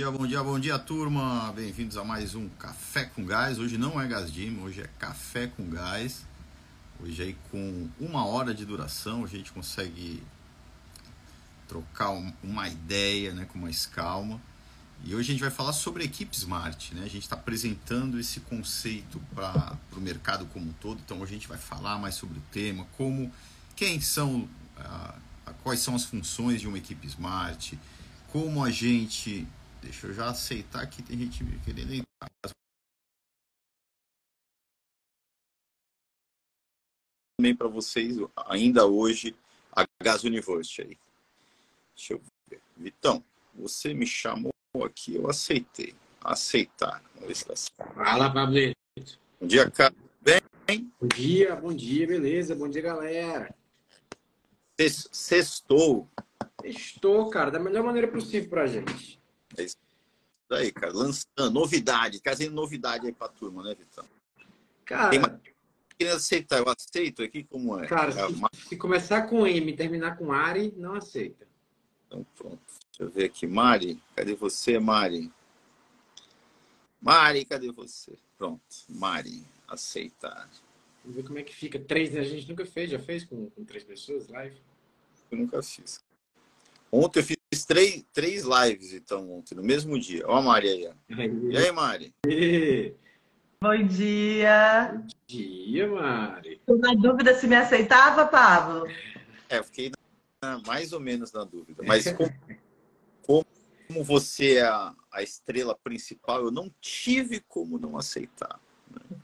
[0.00, 1.52] dia, bom dia, bom dia, turma.
[1.54, 3.58] Bem-vindos a mais um Café com Gás.
[3.58, 6.24] Hoje não é Gás Gym, hoje é Café com Gás.
[7.02, 10.22] Hoje aí com uma hora de duração a gente consegue
[11.68, 14.40] trocar uma ideia, né, com mais calma.
[15.04, 17.02] E hoje a gente vai falar sobre a equipe Smart, né?
[17.04, 20.98] A gente está apresentando esse conceito para o mercado como um todo.
[21.04, 23.30] Então hoje a gente vai falar mais sobre o tema, como,
[23.76, 24.48] quem são,
[24.78, 25.14] ah,
[25.62, 27.78] quais são as funções de uma equipe Smart,
[28.32, 29.46] como a gente
[29.82, 32.30] Deixa eu já aceitar que tem gente querendo entrar.
[37.38, 38.16] Também para vocês,
[38.46, 39.34] ainda hoje,
[39.72, 40.98] a Gas University aí.
[41.96, 42.60] Deixa eu ver.
[42.76, 44.52] Vitão, você me chamou
[44.84, 45.94] aqui, eu aceitei.
[46.22, 47.02] Aceitar.
[47.94, 48.76] Fala, Pablito.
[49.40, 49.94] Bom dia, cara.
[50.20, 50.92] Bem?
[51.00, 52.54] Bom dia, bom dia, beleza.
[52.54, 53.54] Bom dia, galera.
[54.78, 56.08] Sextou.
[56.62, 59.19] Sextou, cara, da melhor maneira possível pra gente.
[59.56, 59.76] É isso
[60.50, 60.92] aí, cara.
[60.92, 64.04] Lançando, novidade, trazendo novidade aí pra turma, né, Vitão?
[64.84, 65.10] Cara.
[65.10, 65.20] Tem.
[65.96, 67.86] Querendo aceitar, eu aceito aqui como é.
[67.86, 68.50] Cara, é uma...
[68.54, 71.46] se, começar com M e terminar com Ari, não aceita.
[72.06, 72.58] Então pronto.
[72.88, 73.46] Deixa eu ver aqui.
[73.46, 75.30] Mari, cadê você, Mari?
[77.00, 78.16] Mari, cadê você?
[78.38, 80.48] Pronto, Mari, aceitar.
[81.04, 81.78] Vamos ver como é que fica.
[81.78, 84.56] Três, a gente nunca fez, já fez com, com três pessoas live?
[85.30, 86.02] Eu nunca fiz.
[86.90, 87.36] Ontem eu fiz
[87.70, 90.24] três, três lives, então, ontem, no mesmo dia.
[90.26, 90.92] Ó a Mari aí.
[91.50, 92.12] E aí, Mari?
[93.62, 94.92] Bom dia.
[94.92, 96.54] Bom dia, Mari.
[96.54, 98.88] Estou na dúvida se me aceitava, Pablo.
[99.48, 99.92] É, eu fiquei
[100.42, 101.84] na, mais ou menos na dúvida.
[101.86, 102.06] Mas
[103.22, 103.46] como,
[103.86, 108.60] como você é a, a, estrela principal, eu não tive como não aceitar.
[108.90, 109.00] Né?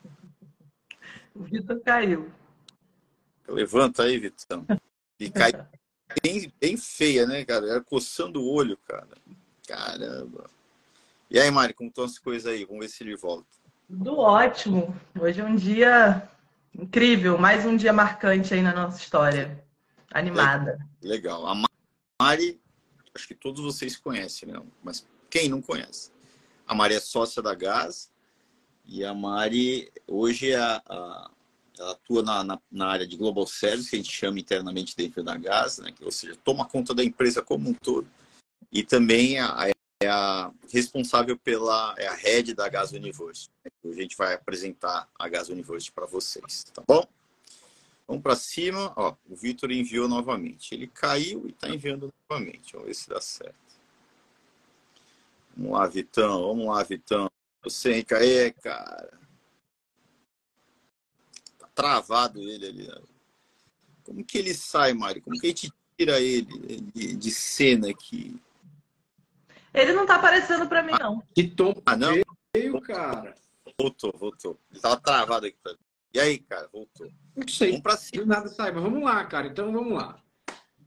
[1.35, 2.33] O Vitor caiu.
[3.47, 4.65] Levanta aí, Vitão.
[5.21, 5.53] E cai
[6.23, 7.69] bem, bem feia, né, cara?
[7.69, 9.17] Era coçando o olho, cara.
[9.67, 10.49] Caramba.
[11.31, 12.65] E aí, Mari, como estão as coisas aí?
[12.65, 13.47] Vamos ver se ele volta.
[13.89, 14.95] Tudo ótimo.
[15.19, 16.29] Hoje é um dia
[16.75, 19.65] incrível, mais um dia marcante aí na nossa história.
[20.13, 20.79] Animada.
[21.03, 21.47] Legal.
[21.47, 21.55] A
[22.21, 22.61] Mari,
[23.15, 24.63] acho que todos vocês conhecem, né?
[24.83, 26.11] Mas quem não conhece?
[26.67, 28.11] A Mari é sócia da Gás
[28.85, 31.31] e a Mari hoje é a, a
[31.83, 35.23] ela atua na, na, na, área de Global Service, que a gente chama internamente dentro
[35.23, 35.93] da GAS, né?
[36.03, 38.09] ou seja, toma conta da empresa como um todo.
[38.73, 39.69] E também a,
[40.03, 43.49] é a responsável pela é a head da Gas Universe.
[43.85, 47.07] A gente vai apresentar a Gas Universe para vocês, tá bom?
[48.07, 48.93] Vamos para cima.
[48.97, 50.75] Ó, o Vitor enviou novamente.
[50.75, 52.73] Ele caiu e está enviando novamente.
[52.73, 53.55] Vamos ver se dá certo.
[55.57, 56.43] Vamos lá, Vitão.
[56.43, 57.31] Vamos lá, Vitão.
[57.63, 59.26] Você, hein, Caê, cara
[61.77, 62.91] travado ele ali.
[64.03, 65.23] Como que ele sai, Mário?
[65.23, 68.35] Como que a gente tira ele de, de cena aqui?
[69.75, 71.23] Ele não tá aparecendo para mim, ah, não.
[71.35, 72.15] Que tom ah, não?
[72.55, 73.35] veio, cara.
[73.79, 74.59] Voltou, voltou.
[74.73, 75.79] Ele tava travado aqui pra mim.
[76.15, 77.13] E aí, cara, voltou.
[77.37, 77.69] Não sei.
[77.69, 78.25] Vamos pra cima.
[78.25, 79.49] Nada sai, mas vamos lá, cara.
[79.49, 80.19] Então vamos lá.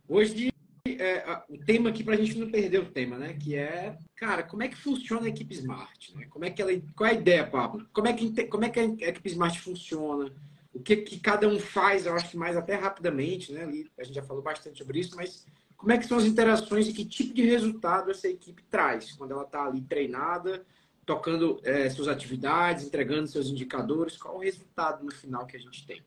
[0.07, 0.51] Hoje
[0.87, 3.33] é, o tema aqui para a gente não perder o tema, né?
[3.33, 6.15] Que é, cara, como é que funciona a equipe Smart?
[6.15, 6.25] Né?
[6.31, 7.87] Como é que ela, qual é a ideia, Pablo?
[7.93, 10.31] Como é que, como é que a equipe Smart funciona?
[10.79, 13.63] O que, que cada um faz, eu acho que mais até rapidamente, né?
[13.97, 15.45] a gente já falou bastante sobre isso, mas
[15.75, 19.31] como é que são as interações e que tipo de resultado essa equipe traz quando
[19.31, 20.65] ela está ali treinada,
[21.05, 25.85] tocando é, suas atividades, entregando seus indicadores, qual o resultado no final que a gente
[25.85, 26.01] tem?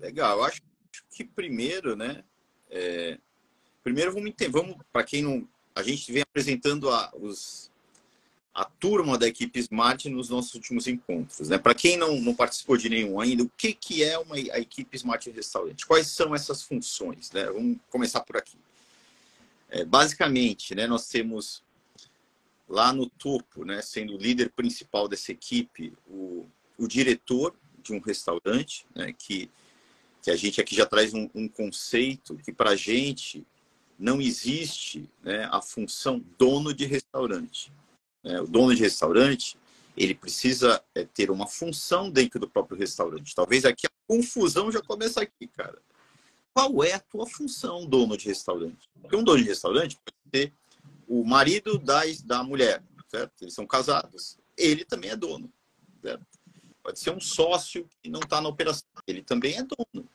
[0.00, 0.60] Legal, eu acho
[1.10, 2.24] que primeiro, né?
[2.68, 3.18] É,
[3.84, 7.69] primeiro vamos vamos para quem não, a gente vem apresentando a, os
[8.60, 11.48] a turma da equipe Smart nos nossos últimos encontros.
[11.48, 11.56] Né?
[11.56, 14.94] Para quem não, não participou de nenhum ainda, o que, que é uma, a equipe
[14.98, 15.86] Smart Restaurante?
[15.86, 17.32] Quais são essas funções?
[17.32, 17.46] Né?
[17.46, 18.58] Vamos começar por aqui.
[19.70, 21.62] É, basicamente, né, nós temos
[22.68, 26.46] lá no topo, né, sendo o líder principal dessa equipe, o,
[26.76, 29.48] o diretor de um restaurante, né, que,
[30.20, 33.46] que a gente aqui já traz um, um conceito que para a gente
[33.98, 37.72] não existe né, a função dono de restaurante
[38.22, 39.56] o dono de restaurante,
[39.96, 43.34] ele precisa é, ter uma função dentro do próprio restaurante.
[43.34, 45.78] Talvez aqui a confusão já começa aqui, cara.
[46.52, 48.88] Qual é a tua função, dono de restaurante?
[49.00, 50.52] Porque um dono de restaurante pode ser
[51.08, 53.42] o marido da, da mulher, certo?
[53.42, 54.38] Eles são casados.
[54.56, 55.50] Ele também é dono,
[56.02, 56.26] certo?
[56.82, 58.88] Pode ser um sócio que não está na operação.
[59.06, 60.08] Ele também é dono.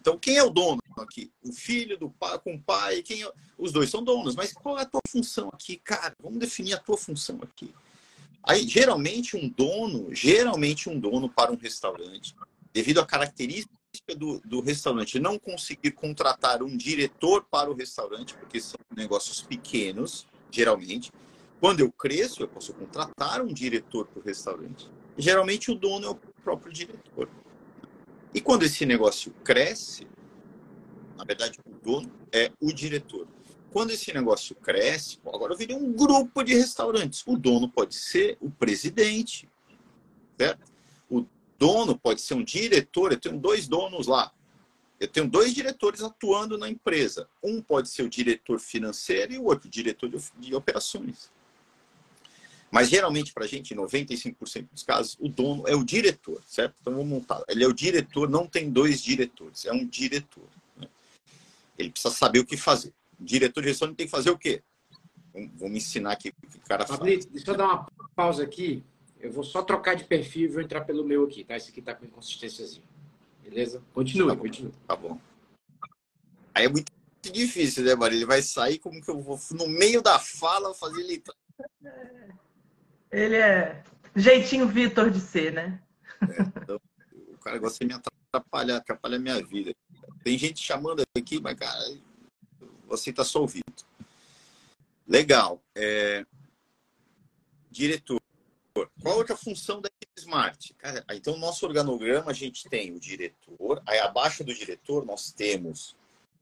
[0.00, 1.32] Então, quem é o dono aqui?
[1.42, 3.32] O filho do pai com o pai, quem é...
[3.58, 5.76] os dois são donos, mas qual é a tua função aqui?
[5.76, 7.74] Cara, vamos definir a tua função aqui.
[8.44, 12.34] Aí, geralmente um dono, geralmente um dono para um restaurante,
[12.72, 13.74] devido à característica
[14.16, 20.26] do, do restaurante não conseguir contratar um diretor para o restaurante, porque são negócios pequenos,
[20.50, 21.10] geralmente,
[21.60, 24.88] Quando eu cresço, eu posso contratar um diretor para o restaurante.
[25.16, 27.28] geralmente o dono é o próprio diretor.
[28.34, 30.06] E quando esse negócio cresce,
[31.16, 33.26] na verdade, o dono é o diretor.
[33.72, 37.22] Quando esse negócio cresce, agora virei um grupo de restaurantes.
[37.26, 39.48] O dono pode ser o presidente,
[40.38, 40.70] certo?
[41.10, 41.26] O
[41.58, 43.12] dono pode ser um diretor.
[43.12, 44.32] Eu tenho dois donos lá.
[44.98, 47.28] Eu tenho dois diretores atuando na empresa.
[47.42, 51.30] Um pode ser o diretor financeiro e o outro diretor de operações.
[52.70, 56.74] Mas geralmente, para a gente, 95% dos casos, o dono é o diretor, certo?
[56.80, 57.42] Então vamos montar.
[57.48, 60.44] Ele é o diretor, não tem dois diretores, é um diretor.
[60.76, 60.86] Né?
[61.78, 62.92] Ele precisa saber o que fazer.
[63.18, 64.62] O diretor de gestão tem que fazer o quê?
[65.56, 67.24] Vamos ensinar aqui o que o cara faz.
[67.26, 68.84] Deixa eu dar uma pausa aqui.
[69.20, 71.56] Eu vou só trocar de perfil e vou entrar pelo meu aqui, tá?
[71.56, 72.84] Esse aqui tá com inconsistênciazinha.
[73.42, 73.82] Beleza?
[73.94, 74.72] Continua, tá continua.
[74.86, 75.18] Tá bom.
[76.54, 76.92] Aí é muito
[77.22, 78.18] difícil, né, Maria?
[78.18, 81.22] Ele vai sair como que eu vou, no meio da fala, fazer ele.
[83.10, 83.82] Ele é
[84.14, 85.80] jeitinho Vitor de ser, né?
[86.22, 86.80] É, então,
[87.28, 88.00] o cara gosta de me
[88.30, 89.74] atrapalhar, atrapalhar a minha vida.
[90.22, 91.78] Tem gente chamando aqui, mas, cara,
[92.86, 93.64] você está só ouvindo.
[95.06, 95.62] Legal.
[95.74, 96.26] É...
[97.70, 98.20] Diretor.
[98.74, 100.74] Qual é outra função da Smart?
[100.74, 103.82] Cara, então, no nosso organograma, a gente tem o diretor.
[103.86, 105.96] Aí, abaixo do diretor, nós temos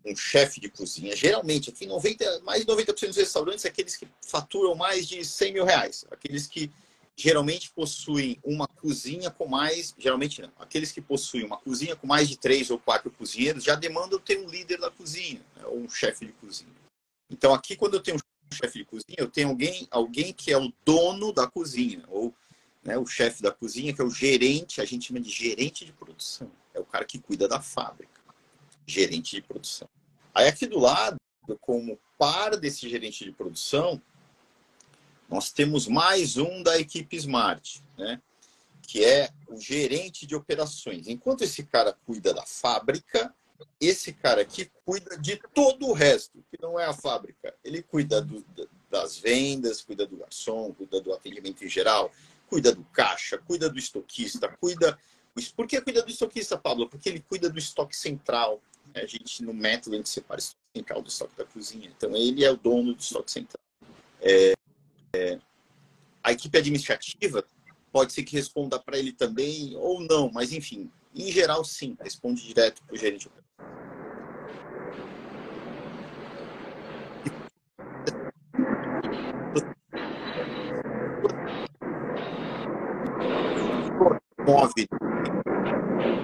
[0.06, 1.16] um chefe de cozinha.
[1.16, 5.64] Geralmente, aqui 90, mais de 90% dos restaurantes aqueles que faturam mais de 100 mil
[5.64, 6.04] reais.
[6.10, 6.70] Aqueles que
[7.16, 12.28] geralmente possuem uma cozinha com mais, geralmente não, aqueles que possuem uma cozinha com mais
[12.28, 15.88] de três ou quatro cozinheiros já demandam ter um líder da cozinha, né, ou um
[15.88, 16.70] chefe de cozinha.
[17.30, 20.58] Então aqui quando eu tenho um chefe de cozinha, eu tenho alguém, alguém que é
[20.58, 22.34] o dono da cozinha, ou
[22.84, 25.92] né, o chefe da cozinha, que é o gerente, a gente chama de gerente de
[25.92, 28.15] produção, é o cara que cuida da fábrica,
[28.86, 29.88] gerente de produção.
[30.34, 31.16] Aí aqui do lado,
[31.60, 34.00] como par desse gerente de produção,
[35.28, 38.20] nós temos mais um da equipe Smart, né?
[38.82, 41.08] que é o gerente de operações.
[41.08, 43.34] Enquanto esse cara cuida da fábrica,
[43.80, 47.54] esse cara aqui cuida de todo o resto, que não é a fábrica.
[47.64, 48.44] Ele cuida do,
[48.90, 52.12] das vendas, cuida do garçom, cuida do atendimento em geral,
[52.48, 54.98] cuida do caixa, cuida do estoquista, cuida.
[55.54, 56.88] Por que cuida do estoquista, Pablo?
[56.88, 58.60] Porque ele cuida do estoque central.
[58.94, 61.92] A gente, no método, a gente separa o estoque central do estoque da cozinha.
[61.96, 63.60] Então, ele é o dono do estoque central.
[64.20, 64.54] É,
[65.14, 65.38] é,
[66.22, 67.44] a equipe administrativa
[67.92, 72.46] pode ser que responda para ele também ou não, mas enfim, em geral sim, responde
[72.46, 73.30] direto para o gerente.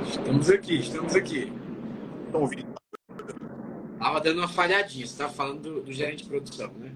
[0.08, 1.52] Estamos aqui, estamos aqui.
[2.26, 2.72] Estão ouvindo?
[3.98, 6.94] Tava dando uma falhadinha, você estava falando do, do gerente de produção, né?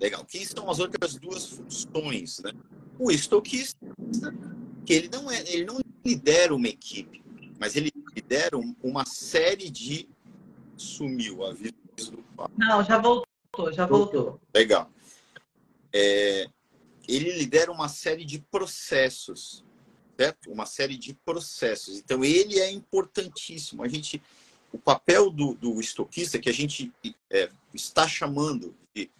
[0.00, 0.24] Legal.
[0.24, 2.52] Quem são as outras duas funções, né?
[2.98, 3.86] O estoquista,
[4.86, 7.22] que ele não é, ele não lidera uma equipe,
[7.58, 10.08] mas ele lidera uma série de
[10.76, 12.24] sumiu a vida do
[12.56, 14.40] Não, já voltou, já voltou.
[14.54, 14.90] Legal.
[15.92, 16.46] É,
[17.06, 19.63] ele lidera uma série de processos,
[20.16, 20.50] certo?
[20.50, 21.98] Uma série de processos.
[21.98, 23.82] Então ele é importantíssimo.
[23.82, 24.22] A gente,
[24.72, 26.92] o papel do, do estoquista que a gente
[27.30, 29.10] é, está chamando de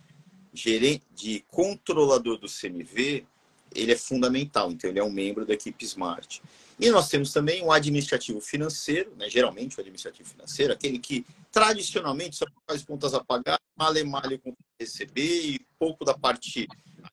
[0.52, 3.26] gerente, de controlador do CMV,
[3.75, 4.71] ele é fundamental.
[4.71, 6.40] Então, ele é um membro da equipe Smart.
[6.78, 9.28] E nós temos também o administrativo financeiro, né?
[9.28, 14.54] geralmente o administrativo financeiro, aquele que tradicionalmente só faz contas a pagar, male male com
[14.80, 16.69] receber e pouco da parte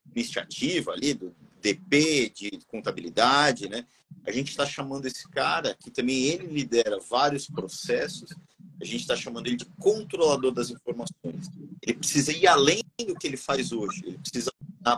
[0.07, 3.85] administrativa ali, do DP, de contabilidade, né?
[4.25, 8.31] A gente está chamando esse cara, que também ele lidera vários processos,
[8.79, 11.49] a gente está chamando ele de controlador das informações.
[11.81, 14.03] Ele precisa ir além do que ele faz hoje.
[14.05, 14.51] Ele precisa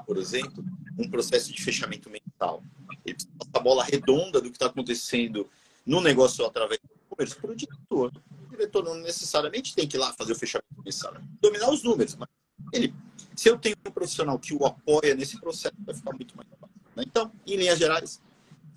[0.05, 0.63] por exemplo,
[0.97, 2.63] um processo de fechamento mental.
[3.05, 5.49] Ele precisa passar a bola redonda do que está acontecendo
[5.85, 8.11] no negócio através do números para o diretor.
[8.45, 12.15] O diretor não necessariamente tem que ir lá fazer o fechamento mensal, dominar os números,
[12.15, 12.29] mas
[12.71, 12.93] ele,
[13.35, 16.75] se eu tenho um profissional que o apoia nesse processo, vai ficar muito mais fácil.
[16.95, 17.03] Né?
[17.05, 18.21] Então, em linhas gerais,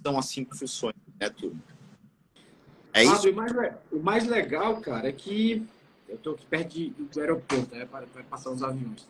[0.03, 1.61] são as cinco funções, né, turma?
[2.93, 3.29] É isso?
[3.29, 3.53] O, mais,
[3.93, 5.67] o mais legal, cara, é que
[6.09, 9.07] eu estou aqui perto de, do aeroporto, né, para, para passar os aviões.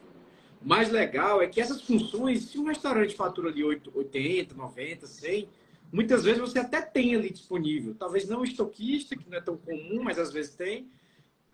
[0.62, 5.48] O mais legal é que essas funções, se um restaurante fatura de 80, 90, 100,
[5.92, 7.94] muitas vezes você até tem ali disponível.
[7.94, 10.88] Talvez não estoquista, que não é tão comum, mas às vezes tem.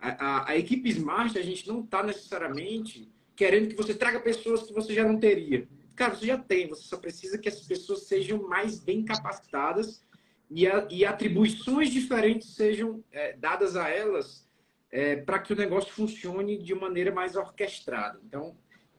[0.02, 4.64] A, a, a equipe Smart, a gente não está necessariamente querendo que você traga pessoas
[4.64, 5.68] que você já não teria.
[5.94, 10.02] Cara, você já tem, você só precisa que essas pessoas sejam mais bem capacitadas
[10.50, 14.44] e, a, e atribuições diferentes sejam é, dadas a elas
[14.90, 18.20] é, para que o negócio funcione de maneira mais orquestrada.
[18.26, 18.56] Então,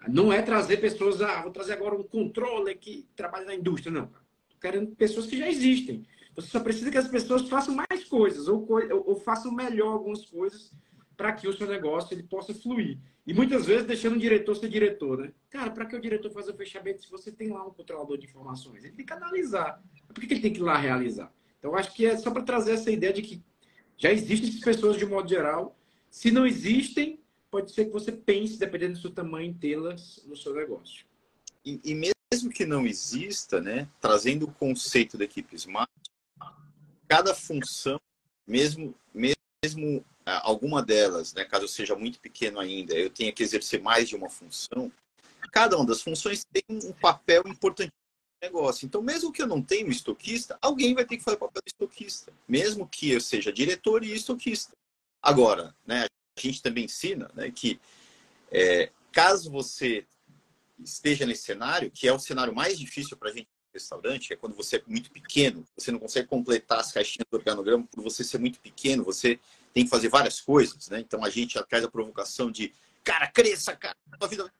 [0.07, 4.05] Não é trazer pessoas, ah, vou trazer agora um controle que trabalha na indústria, não.
[4.05, 6.07] Estou querendo pessoas que já existem.
[6.33, 8.65] Você só precisa que as pessoas façam mais coisas ou,
[9.05, 10.71] ou façam melhor algumas coisas
[11.15, 12.97] para que o seu negócio ele possa fluir.
[13.25, 15.33] E muitas vezes deixando o diretor ser diretor, né?
[15.49, 18.25] Cara, para que o diretor faça o fechamento se você tem lá um controlador de
[18.25, 18.83] informações?
[18.83, 19.81] Ele tem que analisar.
[20.07, 21.31] Por que ele tem que ir lá realizar?
[21.57, 23.41] Então, acho que é só para trazer essa ideia de que
[23.97, 25.77] já existem essas pessoas de modo geral.
[26.09, 30.53] Se não existem, pode ser que você pense, dependendo do seu tamanho, tê-las no seu
[30.53, 31.05] negócio.
[31.63, 35.89] E, e, mesmo que não exista, né, trazendo o conceito da equipe Smart,
[37.07, 37.97] cada função,
[38.45, 43.81] mesmo, mesmo alguma delas, né, caso eu seja muito pequeno ainda, eu tenha que exercer
[43.81, 44.91] mais de uma função,
[45.51, 47.91] cada uma das funções tem um papel importante
[48.41, 48.85] no negócio.
[48.85, 51.61] Então, mesmo que eu não tenha um estoquista, alguém vai ter que fazer o papel
[51.65, 54.73] de estoquista, mesmo que eu seja diretor e estoquista.
[55.21, 56.05] Agora, né,
[56.37, 57.79] a gente também ensina né, que
[58.51, 60.05] é, caso você
[60.79, 64.35] esteja nesse cenário, que é o cenário mais difícil para a gente no restaurante, é
[64.35, 68.23] quando você é muito pequeno, você não consegue completar as caixinhas do organograma por você
[68.23, 69.39] ser muito pequeno, você
[69.73, 70.99] tem que fazer várias coisas, né?
[70.99, 74.51] Então a gente traz a provocação de, cara, cresça, cara, a vida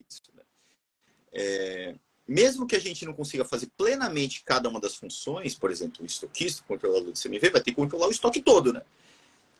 [0.00, 0.42] difícil, né?
[1.32, 1.94] é,
[2.26, 6.06] mesmo que a gente não consiga fazer plenamente cada uma das funções, por exemplo, o
[6.06, 8.82] estoquista, o controlador de CMV, vai ter que controlar o estoque todo, né?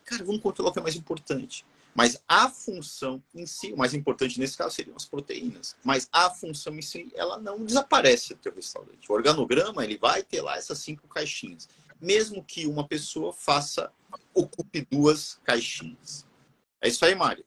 [0.05, 1.65] Cara, vamos controlar o que é mais importante.
[1.93, 5.75] Mas a função em si, o mais importante nesse caso seriam as proteínas.
[5.83, 9.11] Mas a função em si, ela não desaparece do teu restaurante.
[9.11, 11.67] O organograma, ele vai ter lá essas cinco caixinhas.
[12.01, 13.91] Mesmo que uma pessoa faça,
[14.33, 16.25] ocupe duas caixinhas.
[16.81, 17.45] É isso aí, Mário.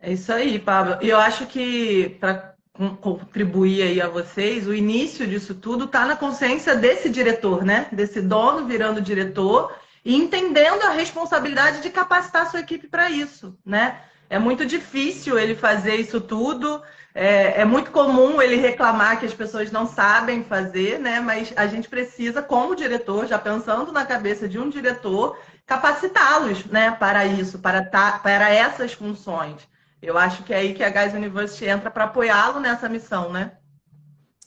[0.00, 0.98] É isso aí, Pablo.
[1.02, 2.54] E eu acho que, para
[3.00, 7.88] contribuir aí a vocês, o início disso tudo está na consciência desse diretor, né?
[7.92, 13.58] Desse dono virando diretor e entendendo a responsabilidade de capacitar a sua equipe para isso,
[13.64, 14.02] né?
[14.30, 16.80] É muito difícil ele fazer isso tudo.
[17.12, 21.18] É, é, muito comum ele reclamar que as pessoas não sabem fazer, né?
[21.18, 26.92] Mas a gente precisa, como diretor, já pensando na cabeça de um diretor, capacitá-los, né?
[26.92, 29.68] Para isso, para, tá, para essas funções.
[30.00, 33.58] Eu acho que é aí que a Guys University entra para apoiá-lo nessa missão, né?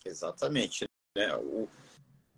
[0.05, 0.85] Exatamente.
[1.15, 1.35] Né?
[1.35, 1.67] O,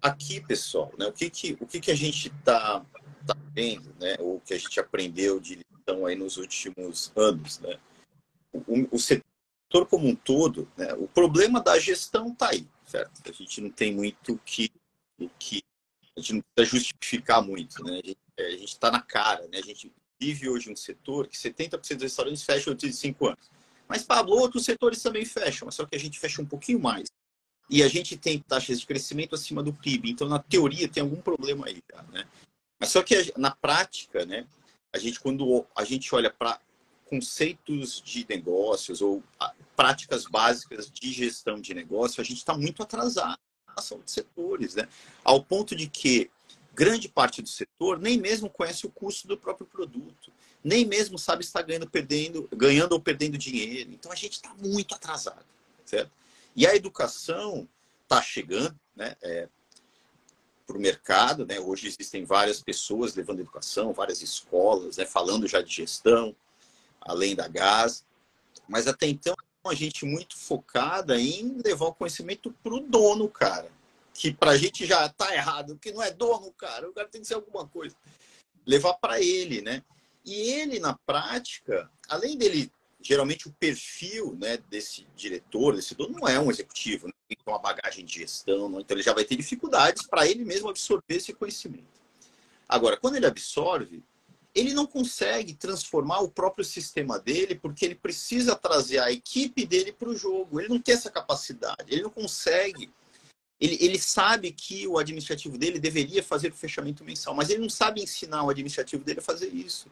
[0.01, 1.05] aqui, pessoal, né?
[1.05, 2.83] o que, que, o que, que a gente está
[3.21, 7.79] está vendo, né, ou que a gente aprendeu de lição aí nos últimos anos, né,
[8.51, 13.21] o, o setor como um todo, né, o problema da gestão está aí, certo?
[13.27, 14.71] A gente não tem muito que,
[15.19, 15.63] o que
[16.17, 17.99] a gente não precisa justificar muito, né?
[18.39, 19.57] A gente está na cara, né?
[19.57, 23.51] A gente vive hoje um setor que 70% dos restaurantes fecham antes de 5 anos.
[23.85, 27.09] Mas, Pablo, outros setores também fecham, só que a gente fecha um pouquinho mais.
[27.69, 30.11] E a gente tem taxas de crescimento acima do PIB.
[30.11, 32.25] Então, na teoria, tem algum problema aí, né?
[32.79, 34.47] Mas só que na prática, né,
[34.95, 36.59] a gente quando a gente olha para
[37.05, 39.21] conceitos de negócios ou
[39.75, 43.37] práticas básicas de gestão de negócio, a gente está muito atrasado
[43.67, 44.87] na ação de setores, né?
[45.23, 46.31] Ao ponto de que
[46.73, 50.31] grande parte do setor nem mesmo conhece o custo do próprio produto,
[50.63, 53.91] nem mesmo sabe se está ganhando, perdendo, ganhando ou perdendo dinheiro.
[53.91, 55.45] Então a gente está muito atrasado,
[55.83, 56.11] certo?
[56.55, 57.67] E a educação
[58.03, 59.17] está chegando, né?
[59.21, 59.49] É,
[60.65, 61.45] para o mercado.
[61.45, 61.59] Né?
[61.59, 65.05] Hoje existem várias pessoas levando educação, várias escolas, né?
[65.05, 66.35] falando já de gestão,
[67.01, 68.03] além da gás.
[68.67, 73.69] Mas até então, a gente muito focada em levar o conhecimento para o dono, cara.
[74.13, 76.89] Que para a gente já está errado, que não é dono, cara.
[76.89, 77.95] O cara tem que ser alguma coisa.
[78.65, 79.83] Levar para ele, né?
[80.23, 82.71] E ele, na prática, além dele
[83.05, 87.13] geralmente o perfil né, desse diretor, desse dono, não é um executivo, né?
[87.27, 88.79] tem uma bagagem de gestão, não?
[88.79, 91.85] então ele já vai ter dificuldades para ele mesmo absorver esse conhecimento.
[92.67, 94.03] Agora, quando ele absorve,
[94.55, 99.91] ele não consegue transformar o próprio sistema dele, porque ele precisa trazer a equipe dele
[99.91, 100.59] para o jogo.
[100.59, 102.89] Ele não tem essa capacidade, ele não consegue.
[103.59, 107.69] Ele, ele sabe que o administrativo dele deveria fazer o fechamento mensal, mas ele não
[107.69, 109.91] sabe ensinar o administrativo dele a fazer isso.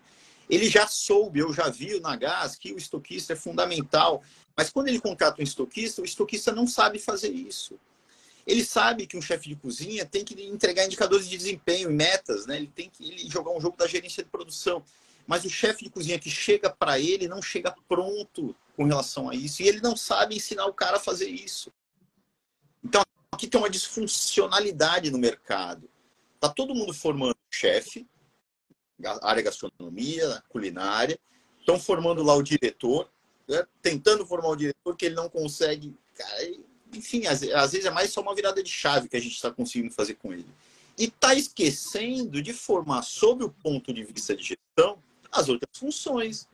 [0.49, 4.23] Ele já soube, eu já vi na GAS que o estoquista é fundamental.
[4.55, 7.79] Mas quando ele contrata um estoquista, o estoquista não sabe fazer isso.
[8.45, 12.45] Ele sabe que um chefe de cozinha tem que entregar indicadores de desempenho e metas,
[12.45, 12.57] né?
[12.57, 14.83] ele tem que ele jogar um jogo da gerência de produção.
[15.25, 19.35] Mas o chefe de cozinha que chega para ele não chega pronto com relação a
[19.35, 19.61] isso.
[19.61, 21.71] E ele não sabe ensinar o cara a fazer isso.
[22.83, 25.89] Então, aqui tem uma disfuncionalidade no mercado.
[26.35, 28.05] Está todo mundo formando chefe,
[29.21, 31.19] área gastronomia, culinária,
[31.59, 33.09] estão formando lá o diretor,
[33.47, 33.65] né?
[33.81, 35.95] tentando formar o diretor que ele não consegue.
[36.15, 36.51] Cara,
[36.93, 39.51] enfim, às, às, vezes é mais só uma virada de chave que a gente está
[39.51, 40.47] conseguindo fazer com ele.
[40.97, 44.99] E está esquecendo de formar, sob o ponto de vista de gestão,
[45.31, 46.47] as outras funções.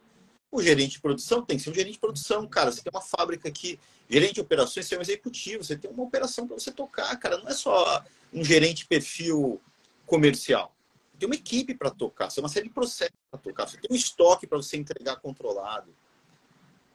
[0.51, 2.71] O gerente de produção tem que ser um gerente de produção, cara.
[2.71, 3.79] Você tem uma fábrica aqui,
[4.09, 7.37] gerente de operações, você é um executivo, você tem uma operação para você tocar, cara.
[7.37, 8.03] Não é só
[8.33, 9.61] um gerente perfil
[10.05, 10.73] comercial.
[11.19, 13.89] Tem uma equipe para tocar, você tem uma série de processos para tocar, você tem
[13.91, 15.93] um estoque para você entregar controlado.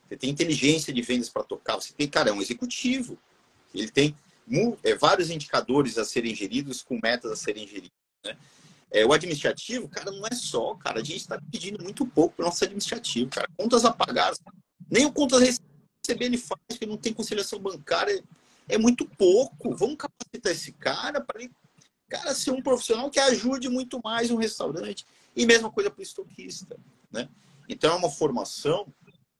[0.08, 3.18] Você tem inteligência de vendas para tocar, você tem, cara, é um executivo.
[3.74, 4.16] Ele tem
[4.82, 7.92] é, vários indicadores a serem geridos, com metas a serem geridas.
[8.24, 8.36] Né?
[8.90, 12.44] É, o administrativo, cara, não é só, cara, a gente está pedindo muito pouco para
[12.44, 13.48] o nosso administrativo, cara.
[13.56, 14.32] Contas a pagar,
[14.90, 18.22] nem o contas a receber ele faz, porque não tem conciliação bancária,
[18.68, 19.74] é muito pouco.
[19.74, 21.52] Vamos capacitar esse cara para ele,
[22.14, 25.04] cara, ser um profissional que ajude muito mais um restaurante.
[25.34, 26.76] E mesma coisa para o estoquista,
[27.10, 27.28] né?
[27.68, 28.86] Então é uma formação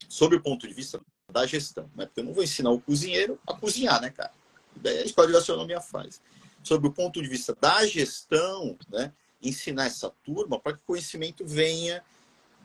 [0.08, 1.00] sob o ponto de vista
[1.30, 2.06] da gestão, né?
[2.06, 4.32] Porque eu não vou ensinar o cozinheiro a cozinhar, né, cara?
[4.76, 6.20] Daí a escola de gastronomia faz.
[6.62, 9.12] Sob o ponto de vista da gestão, né?
[9.40, 12.02] Ensinar essa turma para que o conhecimento venha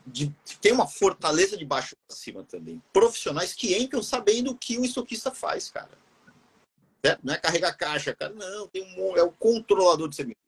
[0.08, 2.82] de ter uma fortaleza de baixo para cima também.
[2.92, 5.92] Profissionais que entram sabendo o que o estoquista faz, cara.
[7.04, 7.22] Certo?
[7.24, 8.34] Não é carregar caixa, cara.
[8.34, 10.40] Não, tem um, é o controlador de serviço.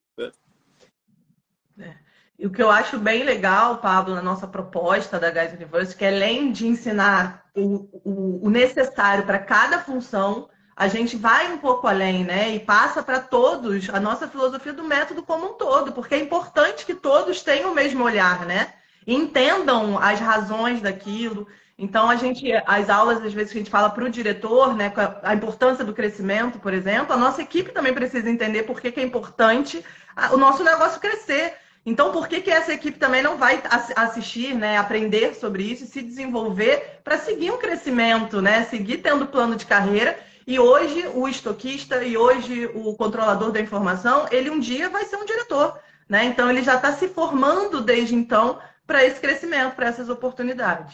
[1.80, 1.94] É.
[2.38, 6.06] E o que eu acho bem legal, Pablo, na nossa proposta da Guys University, que
[6.06, 11.88] além de ensinar o, o, o necessário para cada função, a gente vai um pouco
[11.88, 12.50] além, né?
[12.56, 16.86] E passa para todos a nossa filosofia do método como um todo, porque é importante
[16.86, 18.74] que todos tenham o mesmo olhar, né?
[19.06, 21.48] E entendam as razões daquilo.
[21.78, 24.94] Então, a gente, as aulas, às vezes, que a gente fala para o diretor, né,
[25.24, 29.00] a importância do crescimento, por exemplo, a nossa equipe também precisa entender por que, que
[29.00, 29.84] é importante
[30.32, 31.54] o nosso negócio crescer.
[31.84, 33.62] Então, por que, que essa equipe também não vai
[33.96, 39.26] assistir, né, aprender sobre isso e se desenvolver para seguir um crescimento, né, seguir tendo
[39.26, 40.18] plano de carreira?
[40.46, 45.16] E hoje o estoquista e hoje o controlador da informação, ele um dia vai ser
[45.16, 46.26] um diretor, né?
[46.26, 50.94] Então ele já está se formando desde então para esse crescimento, para essas oportunidades.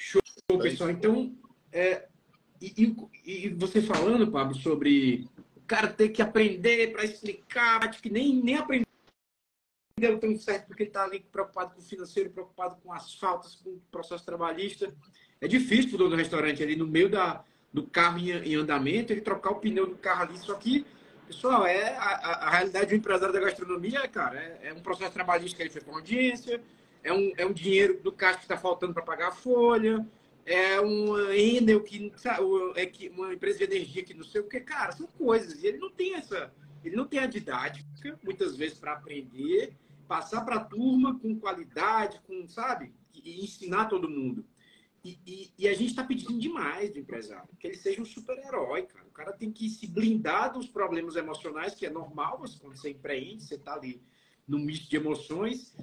[0.00, 0.22] Show,
[0.62, 0.90] pessoal.
[0.90, 1.34] Então,
[1.72, 2.06] é,
[2.60, 2.72] e,
[3.24, 8.08] e, e, você falando, Pablo, sobre o cara ter que aprender para explicar, acho que
[8.08, 8.86] nem, nem aprender
[9.98, 13.56] deu tão certo porque ele está ali preocupado com o financeiro, preocupado com as faltas,
[13.56, 14.94] com o processo trabalhista.
[15.40, 18.54] É difícil para o dono do restaurante ali no meio da, do carro em, em,
[18.54, 20.38] andamento, ele trocar o pneu do carro ali.
[20.38, 20.86] Só que,
[21.26, 25.12] pessoal, é a, a, a realidade do empresário da gastronomia, cara, é, é, um processo
[25.12, 26.62] trabalhista que ele fez com audiência,
[27.02, 30.06] é um, é um dinheiro do caixa que está faltando para pagar a folha,
[30.44, 32.12] é uma Enel que,
[32.74, 35.62] é que uma empresa de energia que não sei o que, cara, são coisas.
[35.62, 39.76] E ele não tem essa, ele não tem a didática, muitas vezes, para aprender
[40.08, 42.92] passar para a turma com qualidade, com, sabe?
[43.14, 44.44] E ensinar todo mundo.
[45.04, 48.82] E, e, e a gente está pedindo demais do empresário, que ele seja um super-herói,
[48.82, 49.06] cara.
[49.06, 52.90] O cara tem que se blindar dos problemas emocionais, que é normal você, quando você
[52.90, 54.02] empreende, você está ali
[54.46, 55.76] no misto de emoções,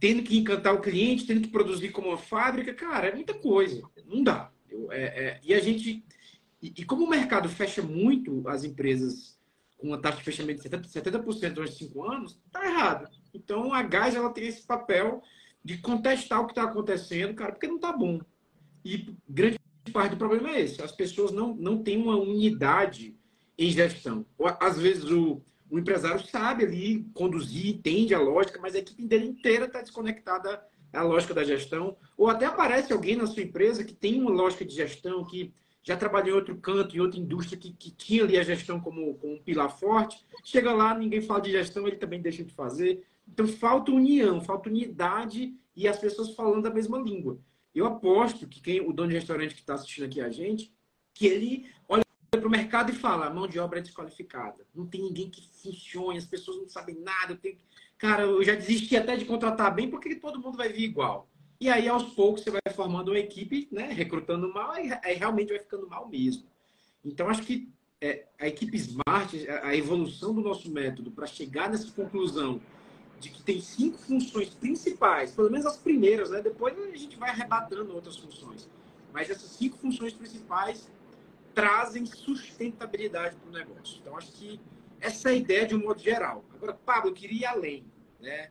[0.00, 3.82] tendo que encantar o cliente, tendo que produzir como uma fábrica, cara, é muita coisa.
[4.06, 4.50] Não dá.
[4.68, 6.04] Eu, é, é, e a gente.
[6.62, 9.38] E, e, como o mercado fecha muito as empresas
[9.76, 13.08] com uma taxa de fechamento de 70%, 70% durante cinco anos, tá errado.
[13.34, 15.22] Então a Gás ela tem esse papel
[15.62, 18.20] de contestar o que está acontecendo, cara, porque não está bom.
[18.84, 19.58] E grande
[19.92, 23.16] parte do problema é esse: as pessoas não, não têm uma unidade
[23.58, 24.24] em gestão.
[24.60, 25.42] Às vezes o,
[25.74, 30.64] o empresário sabe ali conduzir, entende a lógica, mas a equipe dele inteira está desconectada
[30.92, 31.96] à lógica da gestão.
[32.16, 35.96] Ou até aparece alguém na sua empresa que tem uma lógica de gestão, que já
[35.96, 39.34] trabalhou em outro canto, em outra indústria que, que tinha ali a gestão como, como
[39.34, 40.24] um pilar forte.
[40.44, 43.04] Chega lá, ninguém fala de gestão, ele também deixa de fazer.
[43.26, 47.36] Então falta união, falta unidade e as pessoas falando a mesma língua.
[47.74, 50.72] Eu aposto que quem, o dono de restaurante que está assistindo aqui a gente,
[51.12, 51.68] que ele
[52.36, 54.66] para o mercado e fala: mão de obra é desqualificada.
[54.74, 57.32] Não tem ninguém que funcione, as pessoas não sabem nada.
[57.32, 57.56] Eu tenho...
[57.98, 61.28] Cara, eu já desisti até de contratar bem porque todo mundo vai vir igual.
[61.60, 65.60] E aí, aos poucos, você vai formando uma equipe, né, recrutando mal, e realmente vai
[65.60, 66.44] ficando mal mesmo.
[67.04, 71.90] Então, acho que é, a equipe Smart, a evolução do nosso método para chegar nessa
[71.92, 72.60] conclusão
[73.18, 76.42] de que tem cinco funções principais, pelo menos as primeiras, né?
[76.42, 78.68] Depois a gente vai arrebatando outras funções.
[79.12, 80.90] Mas essas cinco funções principais
[81.54, 83.98] trazem sustentabilidade para o negócio.
[84.00, 84.60] Então, acho que
[85.00, 86.44] essa é a ideia de um modo geral.
[86.52, 87.86] Agora, Pablo, eu queria ir além,
[88.20, 88.50] né?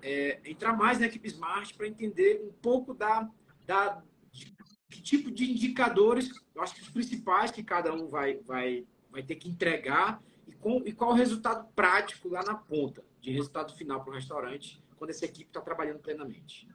[0.00, 3.28] É, entrar mais na equipe Smart para entender um pouco da,
[3.66, 4.54] da de,
[4.88, 9.22] que tipo de indicadores, eu acho que os principais que cada um vai, vai, vai
[9.24, 13.74] ter que entregar e, com, e qual o resultado prático lá na ponta de resultado
[13.74, 16.68] final para o restaurante quando essa equipe está trabalhando plenamente.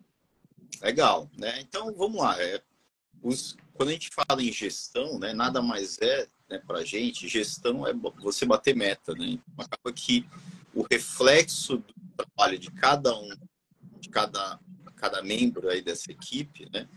[0.81, 1.61] Legal, né?
[1.61, 2.41] Então vamos lá.
[2.41, 2.61] É,
[3.23, 7.27] os, quando a gente fala em gestão, né, nada mais é né, para a gente,
[7.27, 9.39] gestão é você bater meta, né?
[9.57, 10.27] Acaba que
[10.73, 13.29] o reflexo do trabalho de cada um,
[13.99, 14.59] de cada,
[14.95, 16.87] cada membro aí dessa equipe, né?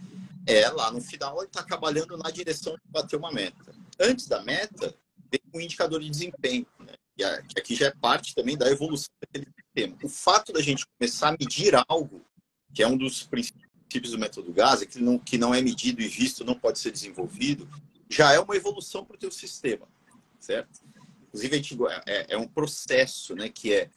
[0.47, 3.75] É lá no final ele está trabalhando na direção de bater uma meta.
[3.99, 4.95] Antes da meta,
[5.31, 6.95] vem um indicador de desempenho, né?
[7.17, 9.97] que aqui já é parte também da evolução daquele sistema.
[10.03, 12.25] O fato da gente começar a medir algo,
[12.75, 16.03] que é um dos princípios do método GAS, é que não, que não é medido
[16.03, 17.69] e visto não pode ser desenvolvido,
[18.09, 19.89] já é uma evolução para o teu sistema,
[20.39, 20.81] certo?
[21.29, 23.91] Inclusive, a gente, é, é um processo, né, que é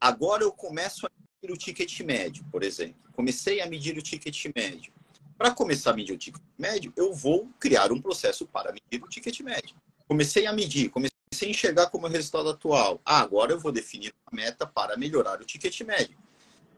[0.00, 1.10] agora eu começo a
[1.42, 2.96] medir o ticket médio, por exemplo.
[3.12, 4.92] Comecei a medir o ticket médio.
[5.36, 9.08] Para começar a medir o ticket médio, eu vou criar um processo para medir o
[9.08, 9.74] ticket médio.
[10.06, 13.00] Comecei a medir, comecei a enxergar como é o resultado atual.
[13.04, 16.18] Ah, agora eu vou definir uma meta para melhorar o ticket médio.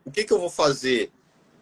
[0.04, 1.10] O que, que eu vou fazer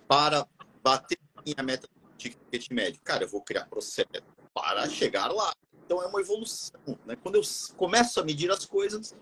[0.07, 0.47] para
[0.83, 3.01] bater minha meta do ticket médio?
[3.03, 4.09] Cara, eu vou criar processo
[4.55, 5.53] para chegar lá.
[5.85, 6.81] Então é uma evolução.
[7.05, 7.17] Né?
[7.23, 7.43] Quando eu
[7.77, 9.15] começo a medir as coisas,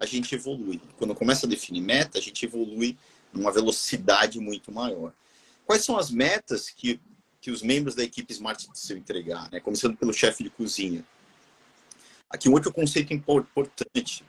[0.00, 0.80] a gente evolui.
[0.96, 2.96] Quando começa a definir meta, a gente evolui
[3.32, 5.12] numa velocidade muito maior.
[5.66, 7.00] Quais são as metas que,
[7.40, 9.50] que os membros da equipe Smart precisam entregar?
[9.50, 9.60] Né?
[9.60, 11.04] Começando pelo chefe de cozinha.
[12.30, 14.24] Aqui um outro conceito importante.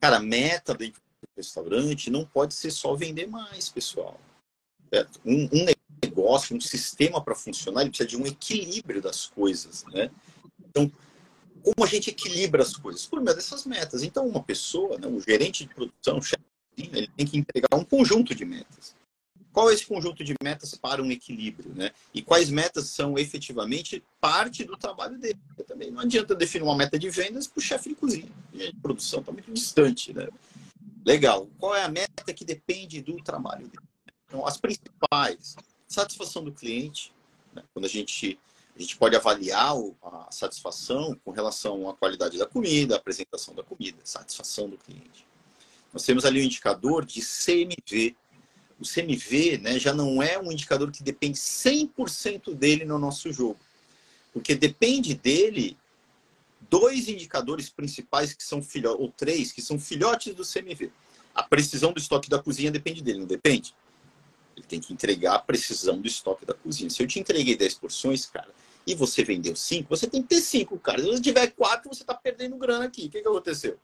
[0.00, 4.20] Cara, a meta dentro do restaurante não pode ser só vender mais, pessoal.
[5.24, 5.66] Um, um
[6.20, 9.84] negócio, um sistema para funcionar, ele precisa de um equilíbrio das coisas.
[9.92, 10.10] Né?
[10.68, 10.90] Então,
[11.62, 13.06] como a gente equilibra as coisas?
[13.06, 14.02] Por meio dessas metas.
[14.02, 16.42] Então, uma pessoa, né, um gerente de produção, um chefe,
[16.76, 18.94] ele tem que entregar um conjunto de metas.
[19.52, 21.74] Qual é esse conjunto de metas para um equilíbrio?
[21.74, 21.90] Né?
[22.14, 25.38] E quais metas são efetivamente parte do trabalho dele?
[25.66, 28.30] Também não adianta definir uma meta de vendas para o chefe de cozinha.
[28.52, 30.12] de produção está muito distante.
[30.12, 30.28] Né?
[31.04, 31.48] Legal.
[31.58, 33.90] Qual é a meta que depende do trabalho dele?
[34.30, 35.56] Então, as principais:
[35.90, 37.12] satisfação do cliente.
[37.52, 37.62] Né?
[37.74, 38.38] Quando a gente
[38.76, 43.62] a gente pode avaliar a satisfação com relação à qualidade da comida, a apresentação da
[43.62, 45.26] comida, satisfação do cliente.
[45.92, 48.16] Nós temos ali o um indicador de CMV.
[48.80, 53.58] O CMV né, já não é um indicador que depende 100% dele no nosso jogo.
[54.32, 55.76] Porque depende dele
[56.70, 60.90] dois indicadores principais que são filhotes, ou três, que são filhotes do CMV.
[61.34, 63.74] A precisão do estoque da cozinha depende dele, não depende?
[64.60, 66.90] Ele tem que entregar a precisão do estoque da cozinha.
[66.90, 68.50] Se eu te entreguei 10 porções, cara,
[68.86, 71.00] e você vendeu cinco, você tem que ter cinco, cara.
[71.00, 73.06] Se você tiver quatro, você está perdendo grana aqui.
[73.06, 73.78] O que, que aconteceu?